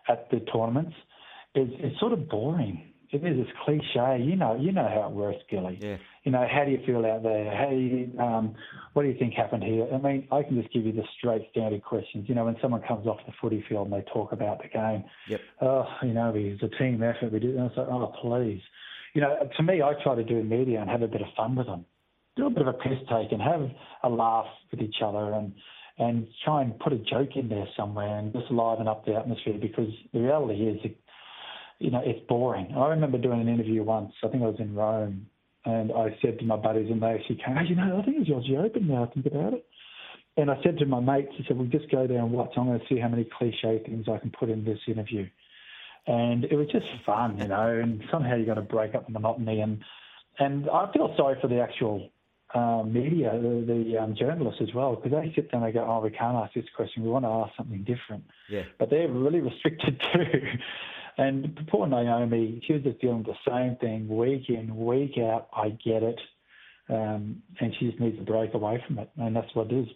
at 0.08 0.30
the 0.30 0.40
tournaments 0.52 0.94
is, 1.54 1.68
is 1.80 1.98
sort 1.98 2.12
of 2.12 2.28
boring. 2.28 2.90
It 3.10 3.18
is. 3.18 3.38
It's 3.38 3.50
cliche. 3.64 4.22
You 4.24 4.34
know. 4.34 4.56
You 4.56 4.72
know 4.72 4.88
how 4.88 5.08
it 5.08 5.14
works, 5.14 5.38
Gilly. 5.48 5.78
Yeah. 5.80 5.98
You 6.24 6.32
know. 6.32 6.44
How 6.50 6.64
do 6.64 6.72
you 6.72 6.80
feel 6.84 7.06
out 7.06 7.22
there? 7.22 7.44
Hey, 7.44 8.08
um, 8.18 8.54
what 8.92 9.02
do 9.02 9.08
you 9.08 9.16
think 9.16 9.34
happened 9.34 9.62
here? 9.62 9.86
I 9.92 9.98
mean, 9.98 10.26
I 10.32 10.42
can 10.42 10.60
just 10.60 10.74
give 10.74 10.84
you 10.84 10.92
the 10.92 11.04
straight 11.16 11.46
standard 11.52 11.84
questions. 11.84 12.28
You 12.28 12.34
know, 12.34 12.44
when 12.44 12.56
someone 12.60 12.82
comes 12.82 13.06
off 13.06 13.18
the 13.24 13.32
footy 13.40 13.64
field 13.68 13.88
and 13.88 13.94
they 13.94 14.04
talk 14.12 14.32
about 14.32 14.60
the 14.62 14.68
game. 14.68 15.04
Yep. 15.28 15.40
Oh, 15.60 15.86
you 16.02 16.12
know, 16.12 16.32
it's 16.34 16.62
a 16.62 16.68
team 16.76 17.02
effort. 17.02 17.32
We 17.32 17.38
did. 17.38 17.54
And 17.54 17.66
it's 17.66 17.76
like, 17.76 17.86
oh, 17.88 18.12
please. 18.20 18.62
You 19.14 19.20
know, 19.20 19.48
to 19.56 19.62
me, 19.62 19.80
I 19.80 19.92
try 20.02 20.16
to 20.16 20.24
do 20.24 20.42
media 20.42 20.80
and 20.80 20.90
have 20.90 21.02
a 21.02 21.08
bit 21.08 21.20
of 21.20 21.28
fun 21.36 21.54
with 21.54 21.66
them. 21.66 21.84
Do 22.36 22.46
a 22.46 22.50
bit 22.50 22.62
of 22.62 22.68
a 22.68 22.72
piss 22.72 22.98
take 23.08 23.30
and 23.30 23.40
have 23.40 23.70
a 24.02 24.08
laugh 24.08 24.46
with 24.72 24.80
each 24.80 24.96
other 25.04 25.34
and 25.34 25.52
and 25.98 26.26
try 26.44 26.62
and 26.62 26.78
put 26.78 26.92
a 26.92 26.98
joke 26.98 27.36
in 27.36 27.48
there 27.48 27.66
somewhere 27.76 28.18
and 28.18 28.32
just 28.32 28.50
liven 28.50 28.88
up 28.88 29.04
the 29.04 29.14
atmosphere 29.14 29.58
because 29.60 29.90
the 30.12 30.20
reality 30.20 30.62
is, 30.62 30.90
you 31.78 31.90
know, 31.90 32.02
it's 32.04 32.26
boring. 32.28 32.74
I 32.76 32.88
remember 32.88 33.18
doing 33.18 33.40
an 33.40 33.48
interview 33.48 33.82
once, 33.82 34.12
I 34.24 34.28
think 34.28 34.42
I 34.42 34.46
was 34.46 34.56
in 34.58 34.74
Rome, 34.74 35.26
and 35.64 35.92
I 35.92 36.16
said 36.20 36.38
to 36.40 36.44
my 36.44 36.56
buddies, 36.56 36.90
and 36.90 37.00
they 37.00 37.06
actually 37.06 37.40
came, 37.44 37.56
you 37.66 37.76
know, 37.76 37.98
I 37.98 38.04
think 38.04 38.18
it's 38.18 38.28
yours 38.28 38.44
Open 38.58 38.88
now, 38.88 39.04
I 39.04 39.14
think 39.14 39.26
about 39.26 39.54
it. 39.54 39.66
And 40.36 40.50
I 40.50 40.60
said 40.64 40.78
to 40.78 40.86
my 40.86 40.98
mates, 40.98 41.32
I 41.38 41.46
said, 41.46 41.56
we'll 41.56 41.68
just 41.68 41.90
go 41.90 42.08
there 42.08 42.18
and 42.18 42.32
watch. 42.32 42.50
I'm 42.56 42.66
going 42.66 42.80
to 42.80 42.86
see 42.88 42.98
how 42.98 43.08
many 43.08 43.28
cliche 43.38 43.80
things 43.86 44.06
I 44.12 44.18
can 44.18 44.32
put 44.32 44.50
in 44.50 44.64
this 44.64 44.80
interview. 44.88 45.28
And 46.06 46.44
it 46.44 46.56
was 46.56 46.66
just 46.72 46.86
fun, 47.06 47.38
you 47.38 47.46
know, 47.46 47.68
and 47.68 48.02
somehow 48.10 48.34
you 48.34 48.44
got 48.44 48.54
to 48.54 48.62
break 48.62 48.96
up 48.96 49.06
the 49.06 49.12
monotony. 49.12 49.60
And, 49.60 49.82
and 50.40 50.68
I 50.68 50.90
feel 50.92 51.14
sorry 51.16 51.38
for 51.40 51.46
the 51.46 51.60
actual 51.60 52.10
um, 52.54 52.92
media, 52.92 53.32
the, 53.34 53.64
the 53.66 53.98
um, 53.98 54.14
journalists 54.14 54.60
as 54.62 54.72
well, 54.74 54.94
because 54.94 55.10
they 55.10 55.32
sit 55.34 55.50
there 55.50 55.60
and 55.60 55.68
they 55.68 55.72
go, 55.72 55.84
"Oh, 55.86 56.00
we 56.00 56.10
can't 56.10 56.36
ask 56.36 56.54
this 56.54 56.64
question. 56.76 57.02
We 57.02 57.10
want 57.10 57.24
to 57.24 57.28
ask 57.28 57.56
something 57.56 57.82
different." 57.84 58.24
Yeah. 58.48 58.62
But 58.78 58.90
they're 58.90 59.08
really 59.08 59.40
restricted 59.40 60.00
too. 60.12 60.40
and 61.18 61.58
poor 61.68 61.86
Naomi, 61.86 62.62
she 62.66 62.74
was 62.74 62.82
just 62.82 63.00
dealing 63.00 63.24
with 63.24 63.36
the 63.44 63.50
same 63.50 63.76
thing 63.76 64.08
week 64.08 64.48
in, 64.48 64.76
week 64.76 65.18
out. 65.18 65.48
I 65.52 65.70
get 65.84 66.02
it, 66.04 66.20
um, 66.88 67.42
and 67.60 67.74
she 67.78 67.88
just 67.88 68.00
needs 68.00 68.18
to 68.18 68.24
break 68.24 68.54
away 68.54 68.82
from 68.86 69.00
it, 69.00 69.10
and 69.16 69.34
that's 69.34 69.52
what 69.54 69.72
it 69.72 69.80
is. 69.80 69.88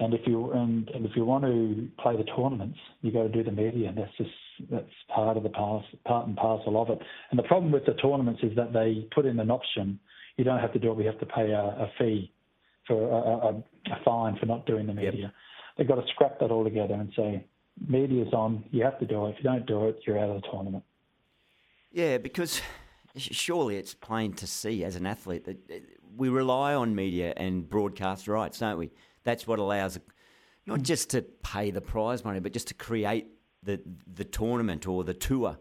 And 0.00 0.12
if 0.12 0.22
you 0.26 0.50
and, 0.50 0.88
and 0.88 1.06
if 1.06 1.12
you 1.14 1.24
want 1.24 1.44
to 1.44 1.88
play 2.02 2.16
the 2.16 2.24
tournaments, 2.24 2.78
you 3.02 3.12
got 3.12 3.22
to 3.22 3.28
do 3.28 3.44
the 3.44 3.52
media. 3.52 3.92
That's 3.96 4.10
just 4.18 4.30
that's 4.68 4.90
part 5.14 5.36
of 5.36 5.44
the 5.44 5.50
pass, 5.50 5.84
part 6.04 6.26
and 6.26 6.36
parcel 6.36 6.80
of 6.82 6.90
it. 6.90 6.98
And 7.30 7.38
the 7.38 7.44
problem 7.44 7.70
with 7.70 7.86
the 7.86 7.94
tournaments 7.94 8.40
is 8.42 8.56
that 8.56 8.72
they 8.72 9.06
put 9.14 9.26
in 9.26 9.38
an 9.38 9.52
option 9.52 10.00
you 10.36 10.44
don't 10.44 10.58
have 10.58 10.72
to 10.72 10.78
do 10.78 10.90
it. 10.90 10.96
We 10.96 11.04
have 11.06 11.18
to 11.20 11.26
pay 11.26 11.50
a, 11.50 11.60
a 11.60 11.90
fee 11.98 12.32
for 12.86 13.08
a, 13.08 13.48
a, 13.48 13.94
a, 13.94 14.04
fine 14.04 14.36
for 14.38 14.46
not 14.46 14.66
doing 14.66 14.86
the 14.86 14.94
media. 14.94 15.12
Yep. 15.14 15.30
They've 15.76 15.88
got 15.88 15.96
to 15.96 16.06
scrap 16.12 16.38
that 16.40 16.50
all 16.50 16.64
together 16.64 16.94
and 16.94 17.12
say, 17.16 17.44
media's 17.88 18.32
on, 18.32 18.64
you 18.70 18.84
have 18.84 18.98
to 19.00 19.06
do 19.06 19.26
it. 19.26 19.30
If 19.30 19.36
you 19.38 19.44
don't 19.44 19.66
do 19.66 19.86
it, 19.88 20.00
you're 20.06 20.18
out 20.18 20.30
of 20.30 20.42
the 20.42 20.48
tournament. 20.50 20.84
Yeah, 21.90 22.18
because 22.18 22.60
surely 23.16 23.76
it's 23.76 23.94
plain 23.94 24.32
to 24.34 24.46
see 24.46 24.84
as 24.84 24.96
an 24.96 25.06
athlete 25.06 25.44
that 25.44 25.58
uh, 25.70 25.78
we 26.16 26.28
rely 26.28 26.74
on 26.74 26.94
media 26.94 27.32
and 27.36 27.68
broadcast 27.68 28.28
rights, 28.28 28.58
don't 28.58 28.78
we? 28.78 28.90
That's 29.24 29.46
what 29.46 29.58
allows 29.58 29.98
not 30.66 30.82
just 30.82 31.10
to 31.10 31.22
pay 31.22 31.70
the 31.70 31.80
prize 31.80 32.24
money, 32.24 32.40
but 32.40 32.52
just 32.52 32.68
to 32.68 32.74
create 32.74 33.28
the 33.62 33.80
the 34.14 34.24
tournament 34.24 34.86
or 34.86 35.04
the 35.04 35.14
tour. 35.14 35.58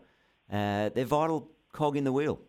Uh, 0.51 0.89
they're 0.89 1.05
vital 1.05 1.51
cog 1.71 1.97
in 1.97 2.03
the 2.03 2.11
wheel. 2.11 2.39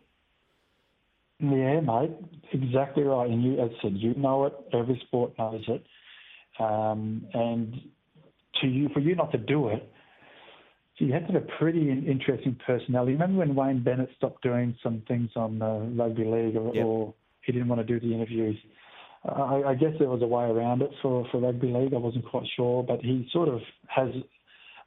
Yeah, 1.39 1.81
mate, 1.81 2.11
exactly 2.53 3.03
right. 3.03 3.29
And 3.29 3.43
you, 3.43 3.53
as 3.61 3.69
I 3.79 3.83
said, 3.83 3.93
you 3.95 4.13
know 4.15 4.45
it. 4.45 4.53
Every 4.73 5.01
sport 5.05 5.33
knows 5.37 5.63
it. 5.67 5.83
Um, 6.59 7.27
and 7.33 7.73
to 8.61 8.67
you, 8.67 8.89
for 8.93 9.01
you 9.01 9.15
not 9.15 9.31
to 9.33 9.37
do 9.37 9.67
it, 9.67 9.91
so 10.97 11.03
you 11.03 11.11
have 11.11 11.27
to 11.27 11.33
have 11.33 11.43
a 11.43 11.57
pretty 11.59 11.89
interesting 11.89 12.57
personality. 12.65 13.11
Remember 13.13 13.39
when 13.39 13.53
Wayne 13.53 13.83
Bennett 13.83 14.09
stopped 14.15 14.43
doing 14.43 14.77
some 14.81 15.03
things 15.09 15.29
on 15.35 15.59
the 15.59 15.91
rugby 16.01 16.23
league, 16.23 16.55
or, 16.55 16.73
yep. 16.73 16.85
or, 16.85 17.13
he 17.41 17.51
didn't 17.51 17.67
want 17.67 17.85
to 17.85 17.85
do 17.85 17.99
the 17.99 18.13
interviews? 18.13 18.55
I, 19.25 19.63
I 19.67 19.75
guess 19.75 19.91
there 19.99 20.07
was 20.07 20.21
a 20.21 20.27
way 20.27 20.45
around 20.45 20.81
it 20.81 20.91
for, 21.01 21.27
for 21.31 21.39
rugby 21.39 21.67
league. 21.67 21.93
I 21.93 21.97
wasn't 21.97 22.25
quite 22.25 22.47
sure, 22.55 22.81
but 22.81 23.01
he 23.01 23.27
sort 23.33 23.49
of 23.49 23.59
has 23.87 24.09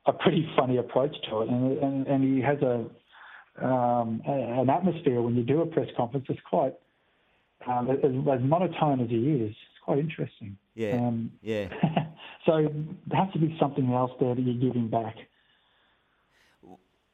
a 0.07 0.12
pretty 0.12 0.49
funny 0.57 0.78
approach 0.78 1.14
to 1.28 1.43
it, 1.43 1.49
and 1.50 1.78
and, 1.78 2.07
and 2.07 2.25
he 2.25 2.40
has 2.40 2.61
a 2.62 2.87
um, 3.62 4.23
an 4.27 4.71
atmosphere 4.71 5.21
when 5.21 5.37
you 5.37 5.43
do 5.43 5.62
a 5.62 5.67
press 5.67 5.88
conference. 5.97 6.27
It's 6.29 6.41
quite 6.49 6.75
um, 7.67 7.91
as, 7.91 7.99
as 8.05 8.41
monotone 8.43 9.00
as 9.00 9.11
he 9.11 9.17
is. 9.17 9.50
It's 9.50 9.85
quite 9.85 9.99
interesting. 9.99 10.57
Yeah, 10.75 10.93
um, 10.93 11.33
yeah. 11.43 11.69
so 12.47 12.69
there 13.07 13.25
has 13.25 13.33
to 13.33 13.38
be 13.38 13.57
something 13.61 13.93
else 13.93 14.12
there 14.21 14.35
that 14.35 14.41
you're 14.41 14.55
giving 14.55 14.88
back. 14.88 15.17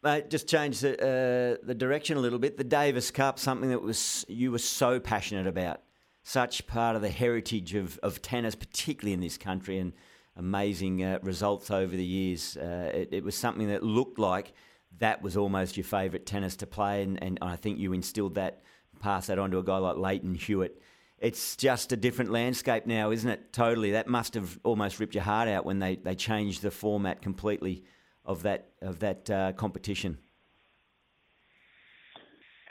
Mate, 0.03 0.29
just 0.29 0.47
change 0.47 0.81
the, 0.81 0.99
uh, 1.01 1.65
the 1.67 1.75
direction 1.75 2.19
a 2.19 2.21
little 2.21 2.39
bit. 2.39 2.59
The 2.59 2.65
Davis 2.65 3.11
Cup, 3.11 3.39
something 3.39 3.71
that 3.71 3.81
was 3.81 4.27
you 4.29 4.53
were 4.53 4.59
so 4.59 5.01
passionate 5.01 5.47
about, 5.47 5.81
such 6.23 6.67
part 6.67 6.95
of 6.95 7.01
the 7.01 7.09
heritage 7.09 7.75
of, 7.75 7.99
of 8.03 8.21
tennis, 8.21 8.55
particularly 8.55 9.15
in 9.15 9.21
this 9.21 9.39
country, 9.39 9.79
and 9.79 9.95
amazing 10.37 11.03
uh, 11.03 11.21
results 11.23 11.71
over 11.71 11.97
the 11.97 12.05
years. 12.05 12.57
Uh, 12.59 12.91
it, 12.93 13.09
it, 13.13 13.25
was 13.25 13.35
something 13.35 13.69
that 13.69 13.83
looked 13.83 14.19
like 14.19 14.53
that 14.99 15.23
was 15.23 15.37
almost 15.37 15.77
your 15.77 15.85
favourite 15.85 16.27
tennis 16.27 16.57
to 16.57 16.67
play, 16.67 17.03
and, 17.03 17.23
and 17.23 17.39
I 17.43 17.57
think 17.57 17.79
you 17.79 17.93
instilled 17.93 18.35
that, 18.35 18.63
passed 19.01 19.29
that 19.29 19.39
on 19.39 19.51
to 19.51 19.59
a 19.59 19.63
guy 19.63 19.79
like 19.79 19.97
Lleyton 19.97 20.35
Hewitt. 20.35 20.81
It's 21.19 21.57
just 21.57 21.93
a 21.93 21.97
different 21.97 22.31
landscape 22.31 22.87
now, 22.87 23.11
isn't 23.11 23.29
it? 23.29 23.53
Totally. 23.53 23.93
That 23.93 24.09
must 24.09 24.35
have 24.35 24.59
almost 24.63 25.01
ripped 25.01 25.15
your 25.15 25.25
heart 25.25 25.49
out 25.49 25.65
when 25.65 25.79
they, 25.79 25.97
they 25.97 26.15
changed 26.15 26.63
the 26.63 26.71
format 26.71 27.23
completely 27.23 27.85
of 28.25 28.43
that 28.43 28.69
of 28.83 29.01
that 29.01 29.31
uh, 29.31 29.53
competition? 29.53 30.19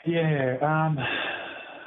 Yeah, 0.06 0.56
um, 0.60 0.98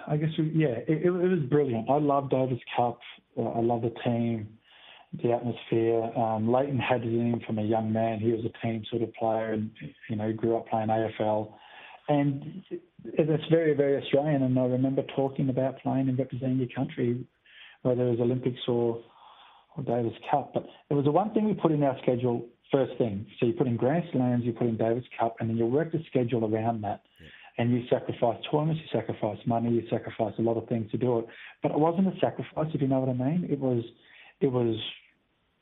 I 0.07 0.17
guess 0.17 0.29
we, 0.37 0.51
yeah, 0.55 0.79
it, 0.87 1.05
it, 1.05 1.09
was 1.11 1.39
brilliant. 1.49 1.89
I 1.89 1.99
love 1.99 2.29
Davis 2.29 2.59
Cup. 2.75 2.99
I 3.37 3.59
love 3.59 3.83
the 3.83 3.93
team, 4.03 4.47
the 5.23 5.31
atmosphere. 5.31 6.03
Um, 6.15 6.49
Lleyton 6.49 6.79
had 6.79 7.01
it 7.01 7.07
in 7.07 7.33
him 7.33 7.41
from 7.45 7.59
a 7.59 7.63
young 7.63 7.91
man. 7.91 8.19
He 8.19 8.31
was 8.31 8.45
a 8.45 8.65
team 8.65 8.83
sort 8.89 9.01
of 9.01 9.13
player, 9.13 9.53
and 9.53 9.71
you 10.09 10.15
know, 10.15 10.31
grew 10.33 10.57
up 10.57 10.67
playing 10.67 10.87
AFL. 10.87 11.53
And 12.09 12.63
it's 13.03 13.43
very, 13.49 13.73
very 13.73 14.01
Australian. 14.01 14.43
And 14.43 14.57
I 14.57 14.63
remember 14.63 15.03
talking 15.15 15.49
about 15.49 15.79
playing 15.79 16.07
and 16.07 16.17
representing 16.17 16.57
your 16.57 16.69
country, 16.75 17.25
whether 17.81 18.07
it 18.07 18.11
was 18.11 18.19
Olympics 18.19 18.61
or 18.67 19.03
or 19.77 19.83
Davis 19.83 20.17
Cup. 20.29 20.53
But 20.53 20.65
it 20.89 20.93
was 20.93 21.05
the 21.05 21.11
one 21.11 21.33
thing 21.33 21.45
we 21.45 21.53
put 21.53 21.71
in 21.71 21.83
our 21.83 21.97
schedule 22.01 22.45
first 22.71 22.97
thing. 22.97 23.25
So 23.39 23.45
you 23.45 23.53
put 23.53 23.67
in 23.67 23.77
Grand 23.77 24.03
Slams, 24.11 24.43
you 24.43 24.51
put 24.51 24.67
in 24.67 24.77
Davis 24.77 25.03
Cup, 25.17 25.35
and 25.39 25.49
then 25.49 25.57
you 25.57 25.65
work 25.65 25.91
the 25.91 26.03
schedule 26.09 26.43
around 26.43 26.81
that. 26.81 27.03
Yeah. 27.21 27.27
And 27.59 27.71
you 27.71 27.83
sacrifice 27.89 28.37
tournaments, 28.51 28.81
you 28.83 28.99
sacrifice 28.99 29.37
money, 29.47 29.71
you 29.71 29.83
sacrifice 29.89 30.33
a 30.37 30.41
lot 30.41 30.57
of 30.57 30.67
things 30.67 30.91
to 30.91 30.97
do 30.97 31.19
it. 31.19 31.25
But 31.63 31.71
it 31.71 31.79
wasn't 31.79 32.07
a 32.07 32.19
sacrifice, 32.19 32.67
if 32.73 32.81
you 32.81 32.87
know 32.87 32.99
what 32.99 33.09
I 33.09 33.13
mean. 33.13 33.47
It 33.49 33.59
was, 33.59 33.83
it 34.41 34.51
was 34.51 34.75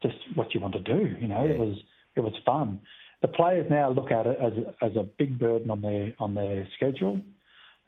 just 0.02 0.16
what 0.36 0.54
you 0.54 0.60
want 0.60 0.74
to 0.74 0.82
do. 0.82 1.16
You 1.20 1.28
know, 1.28 1.46
yeah. 1.46 1.52
it 1.52 1.60
was, 1.60 1.78
it 2.16 2.20
was 2.22 2.34
fun. 2.46 2.82
The 3.22 3.28
players 3.30 3.66
now 3.70 3.90
look 3.90 4.12
at 4.12 4.28
it 4.28 4.38
as 4.42 4.54
as 4.82 4.96
a 4.96 5.04
big 5.04 5.40
burden 5.40 5.72
on 5.72 5.82
their 5.82 6.14
on 6.20 6.36
their 6.36 6.68
schedule, 6.76 7.20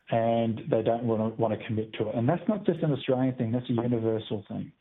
and 0.10 0.62
they 0.70 0.82
don't 0.82 1.03
want 1.03 1.36
to 1.36 1.41
want 1.41 1.60
to 1.60 1.65
commit 1.67 1.94
to 1.94 2.10
it. 2.10 2.15
And 2.15 2.27
that's 2.27 2.48
not 2.48 2.65
just 2.65 2.79
an 2.79 2.91
Australian 2.91 3.36
thing; 3.36 3.51
that's 3.51 3.70
a 3.70 3.74
universal 3.74 4.44
thing. 4.48 4.72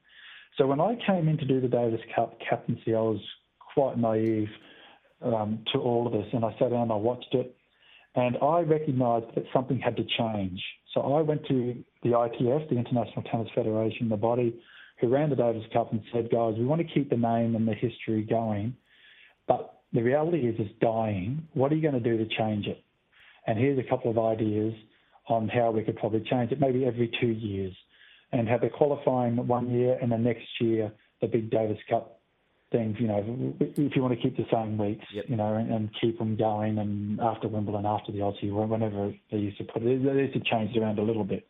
So 0.57 0.67
when 0.67 0.81
I 0.81 0.97
came 1.07 1.29
in 1.29 1.37
to 1.39 1.45
do 1.45 1.61
the 1.61 1.69
Davis 1.69 2.01
Cup 2.15 2.39
captaincy, 2.49 2.95
I 2.95 3.01
was 3.01 3.21
quite 3.75 3.99
naive 3.99 4.49
um, 5.21 5.65
to 5.73 5.79
all 5.79 6.07
of 6.07 6.13
this. 6.13 6.27
And 6.33 6.45
I 6.45 6.53
sat 6.53 6.71
down 6.71 6.83
and 6.83 6.93
I 6.93 6.97
watched 6.97 7.35
it, 7.35 7.55
and 8.15 8.39
I 8.41 8.61
recognised 8.61 9.27
that 9.35 9.45
something 9.53 9.79
had 9.79 9.97
to 9.97 10.05
change. 10.05 10.63
So 10.95 11.03
I 11.03 11.21
went 11.21 11.47
to 11.49 11.85
the 12.03 12.11
ITF, 12.11 12.71
the 12.71 12.79
International 12.79 13.23
Tennis 13.31 13.49
Federation, 13.55 14.09
the 14.09 14.17
body 14.17 14.59
who 15.01 15.09
ran 15.09 15.31
the 15.31 15.37
Davis 15.37 15.65
Cup, 15.73 15.93
and 15.93 16.01
said, 16.13 16.31
guys, 16.31 16.55
we 16.57 16.65
want 16.65 16.81
to 16.81 16.95
keep 16.95 17.11
the 17.11 17.17
name 17.17 17.55
and 17.55 17.67
the 17.67 17.75
history 17.75 18.23
going, 18.23 18.77
but 19.47 19.81
the 19.93 20.03
reality 20.03 20.47
is 20.47 20.55
it's 20.59 20.75
dying. 20.81 21.47
What 21.55 21.73
are 21.73 21.77
you 21.77 21.83
going 21.83 22.01
to 22.01 22.01
do 22.01 22.17
to 22.17 22.27
change 22.37 22.67
it? 22.67 22.83
And 23.47 23.59
here's 23.59 23.79
a 23.79 23.89
couple 23.89 24.11
of 24.11 24.19
ideas 24.19 24.75
on 25.29 25.49
how 25.49 25.71
we 25.71 25.83
could 25.83 25.97
probably 25.97 26.21
change 26.21 26.53
it, 26.53 26.61
maybe 26.61 26.85
every 26.85 27.11
two 27.21 27.29
years, 27.29 27.75
and 28.33 28.49
have 28.49 28.61
the 28.61 28.69
qualifying 28.69 29.37
one 29.47 29.71
year 29.71 29.99
and 30.01 30.11
the 30.11 30.19
next 30.19 30.47
year 30.61 30.93
the 31.21 31.27
big 31.27 31.51
Davis 31.51 31.79
Cup 31.89 32.17
things, 32.73 32.97
you 32.99 33.07
know, 33.07 33.55
if 33.61 33.95
you 33.95 34.03
want 34.03 34.15
to 34.15 34.21
keep 34.21 34.37
the 34.37 34.47
same 34.53 34.77
weeks, 34.77 35.05
yep. 35.13 35.25
you 35.29 35.37
know, 35.37 35.55
and, 35.55 35.71
and, 35.73 35.91
keep 36.01 36.19
them 36.19 36.37
going, 36.37 36.79
and 36.79 37.21
after 37.21 37.47
Wimbledon, 37.47 37.87
after 37.87 38.11
the 38.11 38.19
Aussie, 38.19 38.53
whenever 38.53 39.15
they 39.31 39.39
used 39.39 39.59
to 39.59 39.65
put 39.65 39.83
it, 39.83 40.05
they 40.05 40.21
used 40.23 40.35
to 40.35 40.41
change 40.41 40.75
it 40.75 40.81
around 40.81 40.99
a 40.99 41.03
little 41.03 41.25
bit. 41.25 41.47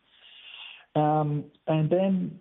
Um, 0.95 1.45
and 1.65 1.89
then, 1.89 2.39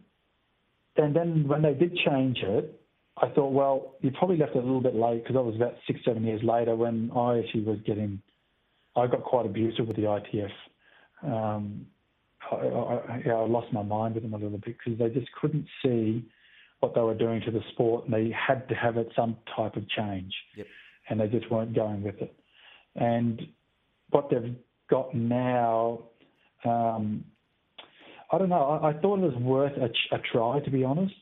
and 0.96 1.14
then 1.14 1.46
when 1.48 1.62
they 1.62 1.74
did 1.74 1.96
change 1.96 2.38
it, 2.42 2.80
I 3.18 3.28
thought, 3.30 3.52
well, 3.52 3.94
you 4.02 4.10
probably 4.10 4.36
left 4.36 4.54
it 4.54 4.58
a 4.58 4.60
little 4.60 4.80
bit 4.80 4.94
late 4.94 5.22
because 5.22 5.34
that 5.34 5.42
was 5.42 5.56
about 5.56 5.74
six, 5.86 6.00
seven 6.04 6.24
years 6.24 6.42
later 6.42 6.76
when 6.76 7.10
I 7.16 7.38
actually 7.38 7.62
was 7.62 7.78
getting, 7.86 8.20
I 8.94 9.06
got 9.06 9.24
quite 9.24 9.46
abusive 9.46 9.86
with 9.86 9.96
the 9.96 10.02
ITF. 10.02 10.50
Um, 11.22 11.86
I, 12.52 12.56
I, 12.56 13.22
I, 13.30 13.46
lost 13.46 13.72
my 13.72 13.82
mind 13.82 14.14
with 14.14 14.22
them 14.22 14.34
a 14.34 14.36
little 14.36 14.58
bit 14.58 14.76
because 14.78 14.98
they 14.98 15.08
just 15.08 15.32
couldn't 15.40 15.66
see 15.82 16.28
what 16.80 16.94
they 16.94 17.00
were 17.00 17.14
doing 17.14 17.40
to 17.46 17.50
the 17.50 17.62
sport, 17.72 18.04
and 18.04 18.12
they 18.12 18.30
had 18.30 18.68
to 18.68 18.74
have 18.74 18.98
it 18.98 19.08
some 19.16 19.36
type 19.56 19.76
of 19.76 19.88
change, 19.88 20.32
yep. 20.54 20.66
and 21.08 21.18
they 21.18 21.26
just 21.26 21.50
weren't 21.50 21.74
going 21.74 22.02
with 22.02 22.16
it. 22.20 22.34
And 22.96 23.40
what 24.10 24.28
they've 24.30 24.54
got 24.90 25.14
now, 25.14 26.00
um, 26.64 27.24
I 28.32 28.38
don't 28.38 28.48
know. 28.48 28.80
I, 28.82 28.88
I, 28.88 28.92
thought 28.94 29.18
it 29.18 29.32
was 29.32 29.36
worth 29.40 29.72
a, 29.76 30.14
a 30.14 30.18
try, 30.32 30.60
to 30.60 30.70
be 30.70 30.84
honest. 30.84 31.14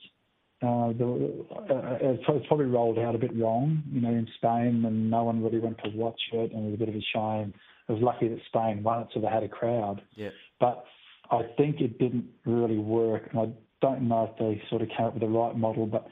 Uh, 0.63 0.93
the, 0.97 1.45
uh, 1.53 1.99
it's 2.01 2.47
probably 2.47 2.67
rolled 2.67 2.99
out 2.99 3.15
a 3.15 3.19
bit 3.19 3.37
wrong, 3.37 3.83
you 3.91 4.01
know, 4.01 4.09
in 4.09 4.27
Spain, 4.37 4.85
and 4.87 5.11
no 5.11 5.25
one 5.25 5.43
really 5.43 5.59
went 5.59 5.77
to 5.85 5.91
watch 5.91 6.21
it, 6.33 6.53
and 6.53 6.63
it 6.63 6.71
was 6.71 6.75
a 6.75 6.79
bit 6.79 6.89
of 6.89 6.95
a 6.95 7.05
shame. 7.13 7.53
It 7.89 7.93
was 7.93 8.03
lucky 8.03 8.29
that 8.29 8.39
Spain 8.47 8.83
won 8.83 9.03
it, 9.03 9.09
so 9.13 9.21
they 9.21 9.27
had 9.27 9.43
a 9.43 9.49
crowd. 9.49 10.01
Yeah. 10.15 10.31
But 10.61 10.85
I 11.31 11.43
think 11.59 11.81
it 11.81 11.99
didn't 11.99 12.27
really 12.47 12.79
work, 12.79 13.29
and 13.31 13.41
I 13.41 13.47
don't 13.83 14.09
know 14.09 14.31
if 14.33 14.39
they 14.39 14.63
sort 14.71 14.81
of 14.81 14.89
came 14.97 15.07
up 15.07 15.15
with 15.15 15.23
the 15.23 15.29
right 15.29 15.55
model, 15.57 15.87
but 15.87 16.07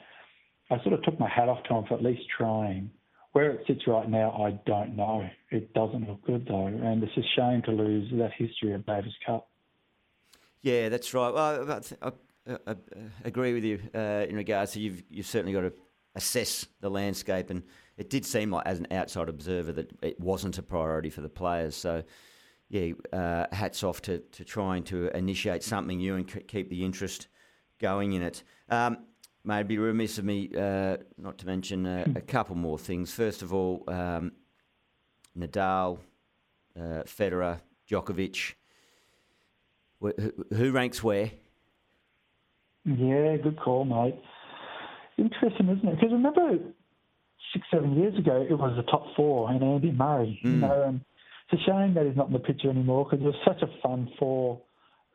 I 0.70 0.83
sort 0.83 0.94
of 0.94 1.02
took 1.02 1.18
my 1.18 1.28
hat 1.28 1.48
off 1.48 1.62
to 1.64 1.74
them 1.74 1.85
for 1.88 1.94
at 1.94 2.02
least 2.02 2.22
trying. 2.37 2.90
Where 3.33 3.50
it 3.52 3.64
sits 3.66 3.87
right 3.87 4.09
now, 4.09 4.33
I 4.33 4.59
don't 4.66 4.94
know. 4.94 5.26
It 5.50 5.72
doesn't 5.72 6.07
look 6.07 6.22
good 6.26 6.46
though, 6.46 6.66
and 6.66 7.02
it's 7.02 7.16
a 7.16 7.22
shame 7.37 7.62
to 7.62 7.70
lose 7.70 8.11
that 8.18 8.33
history 8.37 8.74
of 8.74 8.85
Davis 8.85 9.14
Cup. 9.24 9.48
Yeah, 10.62 10.88
that's 10.88 11.12
right. 11.12 11.33
Well, 11.33 11.83
I, 12.03 12.12
I, 12.46 12.57
I 12.66 12.77
agree 13.25 13.53
with 13.53 13.64
you 13.64 13.81
uh, 13.94 14.27
in 14.29 14.37
regards 14.37 14.72
to 14.72 14.81
you've 14.81 15.03
you've 15.11 15.27
certainly 15.27 15.53
got 15.53 15.62
to 15.62 15.72
assess 16.14 16.66
the 16.81 16.90
landscape, 16.90 17.51
and 17.51 17.62
it 17.96 18.11
did 18.11 18.25
seem 18.25 18.51
like 18.51 18.66
as 18.66 18.79
an 18.79 18.87
outside 18.90 19.29
observer 19.29 19.72
that 19.72 19.92
it 20.03 20.20
wasn't 20.20 20.59
a 20.59 20.62
priority 20.62 21.11
for 21.11 21.20
the 21.20 21.29
players. 21.29 21.75
So 21.75 22.03
yeah, 22.68 22.92
uh, 23.12 23.46
hats 23.53 23.83
off 23.83 24.01
to, 24.03 24.18
to 24.18 24.44
trying 24.44 24.83
to 24.85 25.14
initiate 25.16 25.62
something 25.62 25.98
new 25.98 26.14
and 26.14 26.31
c- 26.31 26.40
keep 26.40 26.70
the 26.70 26.85
interest 26.85 27.29
going 27.79 28.12
in 28.12 28.22
it. 28.22 28.42
Um, 28.70 28.98
maybe 29.44 29.77
remiss 29.77 30.16
of 30.18 30.25
me 30.25 30.51
uh, 30.57 30.96
not 31.18 31.38
to 31.38 31.46
mention 31.46 31.85
uh, 31.85 32.07
a 32.16 32.20
couple 32.20 32.55
more 32.57 32.79
things. 32.79 33.12
First 33.12 33.42
of 33.42 33.53
all, 33.53 33.85
um, 33.88 34.33
Nadal, 35.37 35.98
uh, 36.79 37.03
Federer, 37.05 37.61
Djokovic. 37.90 38.55
Who, 40.54 40.72
ranks 40.72 41.02
where? 41.02 41.30
Yeah, 42.84 43.36
good 43.36 43.58
call, 43.58 43.84
mate. 43.84 44.20
Interesting, 45.18 45.68
isn't 45.68 45.88
it? 45.88 45.94
Because 45.96 46.12
remember, 46.12 46.58
six, 47.52 47.66
seven 47.72 47.94
years 47.96 48.18
ago, 48.18 48.44
it 48.48 48.54
was 48.54 48.74
the 48.76 48.90
top 48.90 49.06
four 49.14 49.50
and 49.50 49.62
Andy 49.62 49.92
Murray. 49.92 50.40
Mm. 50.44 50.50
You 50.50 50.56
know, 50.60 50.82
and 50.88 51.00
it's 51.50 51.62
a 51.62 51.64
shame 51.64 51.94
that 51.94 52.06
he's 52.06 52.16
not 52.16 52.28
in 52.28 52.32
the 52.32 52.38
picture 52.38 52.70
anymore 52.70 53.04
because 53.04 53.24
it 53.24 53.26
was 53.26 53.36
such 53.46 53.62
a 53.62 53.80
fun 53.82 54.10
four 54.18 54.60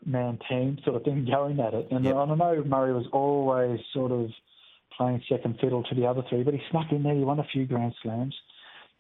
man 0.06 0.40
team 0.50 0.78
sort 0.84 0.96
of 0.96 1.04
thing 1.04 1.28
going 1.30 1.60
at 1.60 1.74
it. 1.74 1.88
And 1.92 2.06
yep. 2.06 2.16
I 2.16 2.26
know 2.26 2.64
Murray 2.66 2.94
was 2.94 3.08
always 3.12 3.80
sort 3.94 4.12
of 4.12 4.30
playing 4.96 5.22
second 5.30 5.58
fiddle 5.60 5.84
to 5.84 5.96
the 5.96 6.06
other 6.06 6.22
three, 6.30 6.44
but 6.44 6.54
he 6.54 6.62
snuck 6.72 6.92
in 6.92 7.04
there. 7.04 7.16
He 7.16 7.22
won 7.22 7.40
a 7.40 7.48
few 7.52 7.66
Grand 7.66 7.94
Slams. 8.02 8.36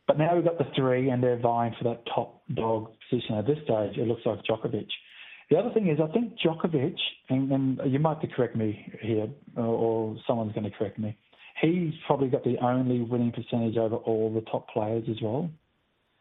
But 0.07 0.17
now 0.17 0.35
we've 0.35 0.43
got 0.43 0.57
the 0.57 0.67
three, 0.75 1.09
and 1.09 1.21
they're 1.21 1.39
vying 1.39 1.75
for 1.77 1.83
that 1.85 2.03
top 2.13 2.41
dog 2.53 2.91
position. 3.09 3.35
At 3.35 3.45
this 3.45 3.57
stage, 3.65 3.97
it 3.97 4.07
looks 4.07 4.21
like 4.25 4.39
Djokovic. 4.43 4.87
The 5.49 5.57
other 5.57 5.71
thing 5.73 5.87
is, 5.87 5.99
I 6.01 6.11
think 6.11 6.33
Djokovic, 6.43 6.97
and, 7.29 7.51
and 7.51 7.79
you 7.85 7.99
might 7.99 8.17
correct 8.35 8.55
me 8.55 8.93
here, 9.01 9.29
or, 9.55 9.63
or 9.63 10.17
someone's 10.27 10.53
going 10.53 10.69
to 10.69 10.77
correct 10.77 10.99
me. 10.99 11.17
He's 11.61 11.93
probably 12.05 12.27
got 12.27 12.43
the 12.43 12.57
only 12.61 13.01
winning 13.01 13.31
percentage 13.31 13.77
over 13.77 13.95
all 13.95 14.33
the 14.33 14.41
top 14.41 14.69
players 14.69 15.05
as 15.09 15.17
well. 15.21 15.49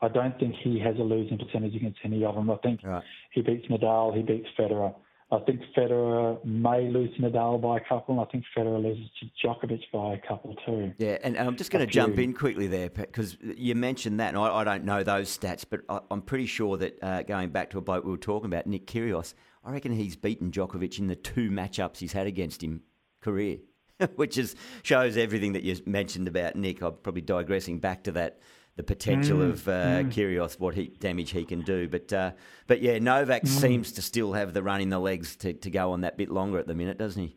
I 0.01 0.09
don't 0.09 0.39
think 0.39 0.55
he 0.63 0.79
has 0.81 0.97
a 0.99 1.03
losing 1.03 1.39
percentage 1.39 1.75
against 1.75 1.99
any 2.05 2.25
of 2.25 2.35
them. 2.35 2.51
I 2.51 2.57
think 2.57 2.81
right. 2.85 3.03
he 3.33 3.43
beats 3.43 3.67
Nadal, 3.69 4.17
he 4.17 4.23
beats 4.23 4.47
Federer. 4.59 4.95
I 5.33 5.41
think 5.41 5.61
Federer 5.77 6.43
may 6.45 6.89
lose 6.89 7.11
Nadal 7.19 7.61
by 7.61 7.79
a 7.79 7.81
couple. 7.81 8.15
and 8.15 8.21
I 8.21 8.31
think 8.31 8.45
Federer 8.57 8.81
loses 8.81 9.11
to 9.19 9.27
Djokovic 9.45 9.81
by 9.93 10.15
a 10.15 10.19
couple 10.27 10.55
too. 10.65 10.93
Yeah, 10.99 11.19
and, 11.23 11.37
and 11.37 11.49
I'm 11.49 11.57
just 11.57 11.73
going 11.73 11.85
to 11.85 11.93
jump 11.93 12.17
in 12.19 12.33
quickly 12.33 12.69
there 12.69 12.91
because 12.91 13.37
you 13.41 13.75
mentioned 13.75 14.21
that, 14.21 14.29
and 14.29 14.39
I, 14.39 14.59
I, 14.59 14.65
don't 14.65 14.85
know 14.85 15.03
those 15.03 15.37
stats, 15.37 15.65
but 15.69 15.81
I, 15.89 15.99
am 16.13 16.23
pretty 16.23 16.47
sure 16.47 16.77
that 16.77 17.03
uh, 17.03 17.23
going 17.23 17.51
back 17.51 17.71
to 17.71 17.79
a 17.79 17.81
bloke 17.81 18.05
we 18.05 18.13
were 18.13 18.19
talking 18.19 18.47
about, 18.47 18.69
Nick 18.69 18.87
Kyrgios, 18.87 19.35
I 19.65 19.73
reckon 19.73 19.91
he's 19.93 20.15
beaten 20.15 20.53
Djokovic 20.53 21.01
in 21.01 21.09
the 21.09 21.17
two 21.17 21.51
matchups 21.51 21.99
he's 21.99 22.13
had 22.13 22.29
against 22.29 22.63
him 22.63 22.83
career, 23.21 23.59
which 24.15 24.39
is 24.39 24.55
shows 24.85 25.17
everything 25.17 25.55
that 25.55 25.65
you 25.65 25.77
mentioned 25.87 26.29
about 26.29 26.55
Nick. 26.55 26.83
I'm 26.83 26.95
probably 27.03 27.23
digressing 27.23 27.81
back 27.81 28.05
to 28.05 28.13
that 28.13 28.39
the 28.77 28.83
potential 28.83 29.39
mm, 29.39 29.51
of 29.51 29.69
uh, 29.69 29.73
mm. 29.73 30.13
Kyrgios, 30.13 30.61
what 30.61 30.75
he, 30.75 30.89
damage 31.01 31.31
he 31.31 31.45
can 31.45 31.63
do. 31.63 31.89
But 31.89 32.13
uh, 32.13 32.33
but 32.67 32.83
yeah, 32.83 32.99
Novak 32.99 33.43
mm. 33.43 33.49
seems 33.49 33.93
to 33.93 34.03
still 34.03 34.35
have 34.35 34.53
the 34.53 34.63
run 34.63 34.81
in 34.81 34.91
the 34.91 34.99
legs 34.99 35.37
to, 35.37 35.55
to 35.55 35.71
go 35.71 35.93
on 35.93 36.03
that 36.03 36.17
bit 36.17 36.31
longer 36.31 36.59
at 36.59 36.67
the 36.67 36.75
minute, 36.75 36.99
doesn't 36.99 37.23
he? 37.23 37.37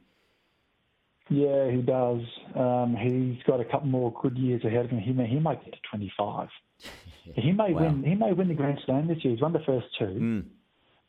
Yeah, 1.29 1.69
he 1.69 1.81
does. 1.81 2.21
Um, 2.55 2.95
he's 2.99 3.41
got 3.43 3.59
a 3.59 3.65
couple 3.65 3.87
more 3.87 4.13
good 4.21 4.37
years 4.37 4.63
ahead 4.65 4.85
of 4.85 4.91
him. 4.91 4.99
He 4.99 5.11
may, 5.11 5.27
he 5.27 5.39
might 5.39 5.63
get 5.63 5.73
to 5.73 5.79
25. 5.89 6.49
He 7.35 7.51
may 7.51 7.73
wow. 7.73 7.81
win. 7.81 8.03
He 8.03 8.15
may 8.15 8.33
win 8.33 8.47
the 8.47 8.55
Grand 8.55 8.79
Slam 8.87 9.07
this 9.07 9.23
year. 9.23 9.33
He's 9.33 9.41
won 9.41 9.53
the 9.53 9.59
first 9.59 9.85
two. 9.99 10.05
Mm. 10.05 10.45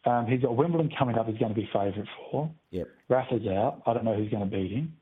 Um, 0.05 0.27
he's 0.27 0.43
got 0.43 0.55
Wimbledon 0.55 0.91
coming 0.99 1.17
up. 1.17 1.27
He's 1.27 1.39
going 1.39 1.55
to 1.55 1.59
be 1.59 1.67
favourite 1.73 2.09
for. 2.31 2.51
Yep. 2.73 2.89
Rafa's 3.09 3.47
out. 3.47 3.81
I 3.87 3.95
don't 3.95 4.05
know 4.05 4.15
who's 4.15 4.31
going 4.31 4.45
to 4.45 4.55
beat 4.55 4.71
him. 4.71 4.97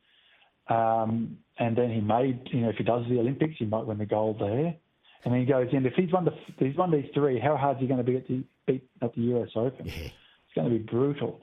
Um, 0.69 1.38
and 1.59 1.77
then 1.77 1.91
he 1.91 2.01
may, 2.01 2.41
you 2.53 2.61
know, 2.61 2.69
if 2.69 2.77
he 2.77 2.85
does 2.85 3.05
the 3.09 3.19
Olympics, 3.19 3.55
he 3.59 3.64
might 3.64 3.85
win 3.87 3.99
the 3.99 4.07
gold 4.07 4.38
there. 4.38 4.77
And 5.24 5.35
then 5.35 5.40
he 5.40 5.46
goes 5.46 5.68
in. 5.72 5.85
If 5.85 5.94
he's 5.94 6.12
won 6.12 6.24
the, 6.24 6.33
he's 6.59 6.76
won 6.76 6.90
these 6.90 7.11
three, 7.14 7.40
how 7.40 7.57
hard 7.57 7.78
is 7.78 7.83
he 7.83 7.87
going 7.87 7.98
to 7.98 8.04
be 8.04 8.16
at 8.16 8.28
the 8.28 8.44
beat 8.66 8.88
at 9.02 9.14
the 9.14 9.20
US 9.37 9.50
Open? 9.57 9.87
Yeah. 9.87 9.94
It's 9.94 10.54
going 10.54 10.70
to 10.70 10.78
be 10.78 10.78
brutal. 10.78 11.40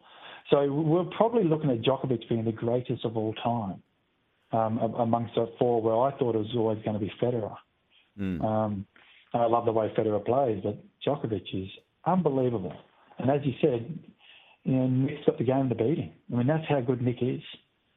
So 0.49 0.71
we're 0.71 1.05
probably 1.05 1.43
looking 1.43 1.71
at 1.71 1.81
Djokovic 1.81 2.29
being 2.29 2.45
the 2.45 2.51
greatest 2.51 3.03
of 3.03 3.17
all 3.17 3.33
time 3.33 3.81
um, 4.51 4.77
amongst 4.77 5.35
the 5.35 5.51
four, 5.57 5.81
where 5.81 5.95
I 5.95 6.17
thought 6.17 6.35
it 6.35 6.39
was 6.39 6.53
always 6.55 6.83
going 6.83 6.99
to 6.99 6.99
be 6.99 7.11
Federer. 7.21 7.55
Mm. 8.19 8.43
Um, 8.43 8.85
I 9.33 9.45
love 9.47 9.65
the 9.65 9.71
way 9.71 9.91
Federer 9.97 10.23
plays, 10.23 10.61
but 10.63 10.77
Djokovic 11.05 11.43
is 11.53 11.69
unbelievable. 12.05 12.73
And 13.17 13.29
as 13.29 13.41
you 13.43 13.53
said, 13.61 13.99
you 14.63 14.73
know, 14.73 14.87
Nick's 14.87 15.25
got 15.25 15.37
the 15.37 15.43
game 15.43 15.69
to 15.69 15.75
beat 15.75 15.97
him. 15.97 16.11
I 16.31 16.37
mean, 16.37 16.47
that's 16.47 16.67
how 16.69 16.81
good 16.81 17.01
Nick 17.01 17.21
is. 17.21 17.41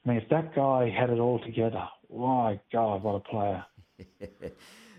I 0.04 0.08
mean, 0.08 0.18
if 0.18 0.28
that 0.30 0.54
guy 0.54 0.90
had 0.90 1.10
it 1.10 1.18
all 1.18 1.40
together, 1.40 1.84
my 2.14 2.60
God, 2.72 3.02
what 3.02 3.16
a 3.16 3.20
player. 3.20 3.64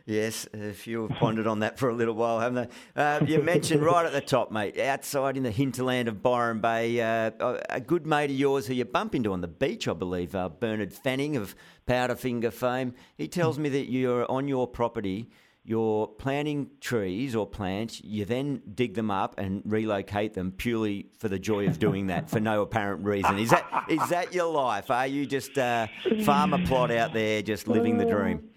Yes, 0.09 0.47
a 0.55 0.73
few 0.73 1.07
have 1.07 1.19
pondered 1.19 1.45
on 1.45 1.59
that 1.59 1.77
for 1.77 1.87
a 1.89 1.93
little 1.93 2.15
while, 2.15 2.39
haven't 2.39 2.67
they? 2.95 2.99
Uh, 2.99 3.23
you 3.27 3.43
mentioned 3.43 3.83
right 3.83 4.03
at 4.03 4.11
the 4.11 4.21
top, 4.21 4.51
mate, 4.51 4.79
outside 4.79 5.37
in 5.37 5.43
the 5.43 5.51
hinterland 5.51 6.07
of 6.07 6.23
Byron 6.23 6.61
Bay, 6.61 6.99
uh, 6.99 7.29
a 7.69 7.79
good 7.79 8.07
mate 8.07 8.31
of 8.31 8.35
yours 8.35 8.65
who 8.65 8.73
you 8.73 8.85
bump 8.85 9.13
into 9.13 9.31
on 9.31 9.41
the 9.41 9.47
beach, 9.47 9.87
I 9.87 9.93
believe, 9.93 10.33
uh, 10.33 10.49
Bernard 10.49 10.91
Fanning 10.91 11.35
of 11.35 11.53
Powderfinger 11.87 12.51
fame. 12.51 12.95
He 13.19 13.27
tells 13.27 13.59
me 13.59 13.69
that 13.69 13.91
you're 13.91 14.29
on 14.31 14.47
your 14.47 14.67
property, 14.67 15.29
you're 15.63 16.07
planting 16.07 16.71
trees 16.81 17.35
or 17.35 17.45
plants, 17.45 18.01
you 18.03 18.25
then 18.25 18.63
dig 18.73 18.95
them 18.95 19.11
up 19.11 19.37
and 19.37 19.61
relocate 19.63 20.33
them 20.33 20.53
purely 20.53 21.11
for 21.19 21.29
the 21.29 21.37
joy 21.37 21.67
of 21.67 21.77
doing 21.77 22.07
that 22.07 22.31
for 22.31 22.39
no 22.39 22.63
apparent 22.63 23.05
reason. 23.05 23.37
Is 23.37 23.51
that 23.51 23.85
is 23.87 24.09
that 24.09 24.33
your 24.33 24.51
life? 24.51 24.89
Are 24.89 25.05
you 25.05 25.27
just 25.27 25.55
a 25.59 25.87
farmer 26.25 26.65
plot 26.65 26.89
out 26.89 27.13
there 27.13 27.43
just 27.43 27.67
living 27.67 27.99
the 27.99 28.05
dream? 28.05 28.49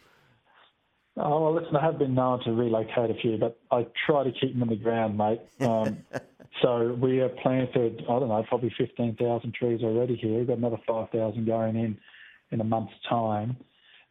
Oh, 1.17 1.43
well, 1.43 1.55
listen, 1.55 1.77
I 1.77 1.85
have 1.85 1.99
been 1.99 2.15
known 2.15 2.43
to 2.45 2.53
relocate 2.53 3.11
a 3.11 3.15
few, 3.21 3.37
but 3.37 3.59
I 3.71 3.87
try 4.07 4.25
to 4.25 4.33
keep 4.33 4.55
them 4.55 4.63
in 4.63 4.69
the 4.71 4.83
ground, 4.83 5.19
mate. 5.19 5.41
Um, 5.61 5.99
so 6.63 6.97
we 7.01 7.19
have 7.19 7.37
planted, 7.37 8.03
I 8.09 8.19
don't 8.19 8.29
know, 8.29 8.43
probably 8.49 8.73
15,000 8.79 9.55
trees 9.55 9.83
already 9.83 10.17
here. 10.17 10.39
We've 10.39 10.47
got 10.47 10.59
another 10.59 10.79
5,000 10.87 11.45
going 11.45 11.77
in 11.77 11.99
in 12.51 12.61
a 12.61 12.65
month's 12.65 12.95
time, 13.09 13.57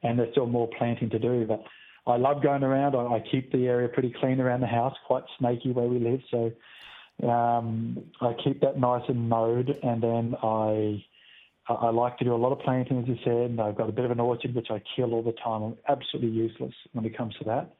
and 0.04 0.20
there's 0.20 0.32
still 0.32 0.46
more 0.46 0.70
planting 0.78 1.10
to 1.10 1.20
do. 1.20 1.46
But 1.48 1.64
I 2.06 2.18
love 2.18 2.44
going 2.44 2.64
around. 2.64 2.96
I, 2.96 3.16
I 3.16 3.24
keep 3.32 3.52
the 3.52 3.68
area 3.68 3.88
pretty 3.88 4.14
clean 4.20 4.40
around 4.40 4.62
the 4.62 4.68
house, 4.68 4.96
quite 5.08 5.24
snaky 5.40 5.72
where 5.72 5.88
we 5.88 6.00
live. 6.00 6.22
So 6.30 6.52
um, 7.28 7.98
I 8.22 8.34
keep 8.44 8.62
that 8.62 8.80
nice 8.80 9.04
and 9.08 9.28
mowed, 9.28 9.70
and 9.84 10.04
then 10.04 10.36
I 10.44 11.04
I 11.76 11.90
like 11.90 12.18
to 12.18 12.26
do 12.26 12.34
a 12.34 12.38
lot 12.38 12.52
of 12.52 12.60
planting, 12.60 13.02
as 13.02 13.08
you 13.08 13.18
said. 13.24 13.60
I've 13.60 13.76
got 13.76 13.90
a 13.90 13.92
bit 13.92 14.06
of 14.06 14.12
an 14.12 14.20
orchard 14.20 14.56
which 14.56 14.70
I 14.70 14.82
kill 14.96 15.14
all 15.14 15.24
the 15.24 15.34
time. 15.34 15.64
I'm 15.64 15.78
absolutely 15.88 16.30
useless 16.32 16.74
when 16.94 17.06
it 17.06 17.16
comes 17.18 17.36
to 17.36 17.44
that. 17.46 17.74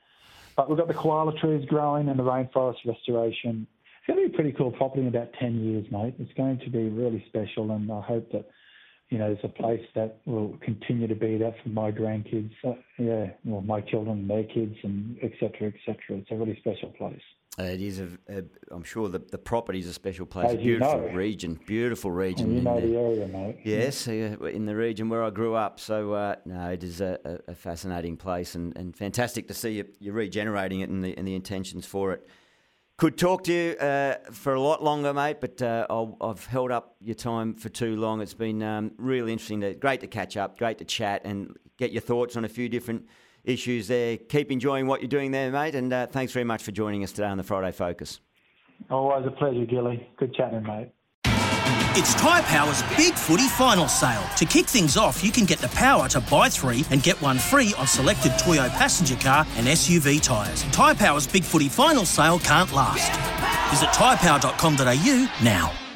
But 0.56 0.70
we've 0.70 0.78
got 0.78 0.88
the 0.88 0.94
koala 0.94 1.38
trees 1.40 1.66
growing 1.68 2.10
and 2.10 2.20
the 2.20 2.24
rainforest 2.24 2.86
restoration. 2.86 3.68
It's 3.98 4.08
going 4.08 4.22
to 4.22 4.30
be 4.30 4.34
a 4.34 4.36
pretty 4.36 4.52
cool 4.52 4.72
property 4.72 5.02
in 5.02 5.08
about 5.08 5.34
10 5.40 5.64
years, 5.64 5.86
mate. 5.92 6.16
It's 6.20 6.34
going 6.34 6.60
to 6.60 6.70
be 6.70 6.90
really 6.90 7.24
special, 7.28 7.72
and 7.72 7.92
I 7.92 8.02
hope 8.02 8.32
that, 8.32 8.50
you 9.10 9.18
know, 9.18 9.32
it's 9.32 9.44
a 9.44 9.48
place 9.48 9.86
that 9.96 10.18
will 10.26 10.58
continue 10.62 11.08
to 11.08 11.16
be 11.16 11.38
that 11.38 11.56
for 11.64 11.70
my 11.70 11.92
grandkids. 11.92 12.52
Uh, 12.66 12.74
yeah, 12.98 13.28
well, 13.46 13.62
my 13.62 13.82
children, 13.82 14.20
and 14.20 14.30
their 14.30 14.44
kids, 14.44 14.76
and 14.84 15.18
et 15.22 15.32
cetera, 15.40 15.68
et 15.68 15.80
cetera. 15.86 16.18
It's 16.18 16.32
a 16.32 16.36
really 16.36 16.58
special 16.60 16.90
place. 16.90 17.22
Uh, 17.60 17.64
it 17.64 17.82
is 17.82 18.00
a, 18.00 18.08
a. 18.30 18.44
I'm 18.72 18.84
sure 18.84 19.10
the 19.10 19.20
the 19.20 19.38
property 19.38 19.80
is 19.80 19.88
a 19.88 19.94
special 19.94 20.26
place. 20.26 20.48
As 20.48 20.54
a 20.54 20.58
beautiful 20.58 21.02
know. 21.02 21.14
region, 21.14 21.60
beautiful 21.66 22.10
region. 22.10 22.46
And 22.46 22.56
you 22.56 22.62
know 22.62 22.80
the 22.80 22.98
area, 22.98 23.28
mate. 23.28 23.60
Yes, 23.66 24.08
uh, 24.08 24.38
in 24.46 24.66
the 24.66 24.76
region 24.76 25.10
where 25.10 25.22
I 25.22 25.32
grew 25.32 25.54
up. 25.56 25.78
So 25.78 26.14
uh, 26.14 26.36
no, 26.46 26.70
it 26.70 26.82
is 26.82 27.02
a, 27.02 27.42
a, 27.50 27.54
fascinating 27.54 28.16
place 28.16 28.56
and, 28.56 28.76
and 28.78 28.96
fantastic 28.96 29.50
to 29.50 29.54
see 29.54 29.72
you, 29.72 29.86
you're 30.00 30.14
regenerating 30.14 30.80
it 30.80 30.90
and 30.90 31.04
the 31.04 31.18
and 31.18 31.28
the 31.28 31.36
intentions 31.36 31.86
for 31.86 32.14
it. 32.14 32.26
Could 32.96 33.18
talk 33.18 33.44
to 33.46 33.54
you 33.54 33.72
uh, 33.80 34.16
for 34.32 34.54
a 34.54 34.62
lot 34.62 34.82
longer, 34.82 35.14
mate, 35.14 35.42
but 35.42 35.62
uh, 35.62 35.88
i 35.90 36.28
have 36.28 36.46
held 36.46 36.72
up 36.72 36.96
your 37.02 37.16
time 37.16 37.54
for 37.54 37.68
too 37.68 37.98
long. 37.98 38.22
It's 38.22 38.34
been 38.34 38.64
um, 38.64 38.92
really 38.98 39.34
interesting. 39.34 39.60
To, 39.62 39.74
great 39.74 40.00
to 40.02 40.08
catch 40.08 40.38
up, 40.38 40.58
great 40.58 40.78
to 40.78 40.86
chat, 40.86 41.24
and 41.26 41.58
get 41.78 41.92
your 41.92 42.02
thoughts 42.02 42.38
on 42.38 42.46
a 42.46 42.50
few 42.50 42.70
different 42.70 43.08
issues 43.44 43.88
there. 43.88 44.18
Keep 44.18 44.52
enjoying 44.52 44.88
what 44.88 45.02
you're 45.02 45.10
doing 45.10 45.32
there, 45.32 45.52
mate, 45.52 45.76
and 45.76 45.92
uh, 45.92 46.08
thanks 46.08 46.34
very 46.34 46.46
much 46.46 46.64
for 46.64 46.72
joining 46.72 47.04
us 47.04 47.12
today 47.12 47.28
on 47.28 47.38
the 47.38 47.44
Friday 47.44 47.72
Focus. 47.72 48.20
Always 48.90 49.26
a 49.26 49.32
pleasure, 49.32 49.66
Gilly. 49.66 50.08
Good 50.18 50.34
chatting, 50.34 50.64
mate. 50.64 50.92
It's 51.94 52.16
Tyre 52.16 52.42
Power's 52.44 52.82
Big 52.96 53.14
Footy 53.16 53.50
Final 53.50 53.90
Sale. 53.90 54.24
To 54.38 54.46
kick 54.46 54.66
things 54.66 54.96
off, 54.96 55.22
you 55.26 55.30
can 55.30 55.44
get 55.44 55.60
the 55.60 55.68
power 55.70 56.08
to 56.08 56.22
buy 56.22 56.48
three 56.48 56.86
and 56.90 57.04
get 57.04 57.22
one 57.22 57.38
free 57.38 57.74
on 57.78 57.86
selected 57.86 58.32
Toyo 58.40 58.70
passenger 58.70 59.18
car 59.18 59.46
and 59.58 59.68
SUV 59.68 60.22
tyres. 60.22 60.64
Tyre 60.72 60.96
Power's 60.96 61.28
Big 61.28 61.44
Footy 61.44 61.68
Final 61.68 62.06
Sale 62.06 62.40
can't 62.40 62.72
last. 62.72 63.12
Visit 63.72 63.90
tyrepower.com.au 63.90 65.44
now. 65.44 65.91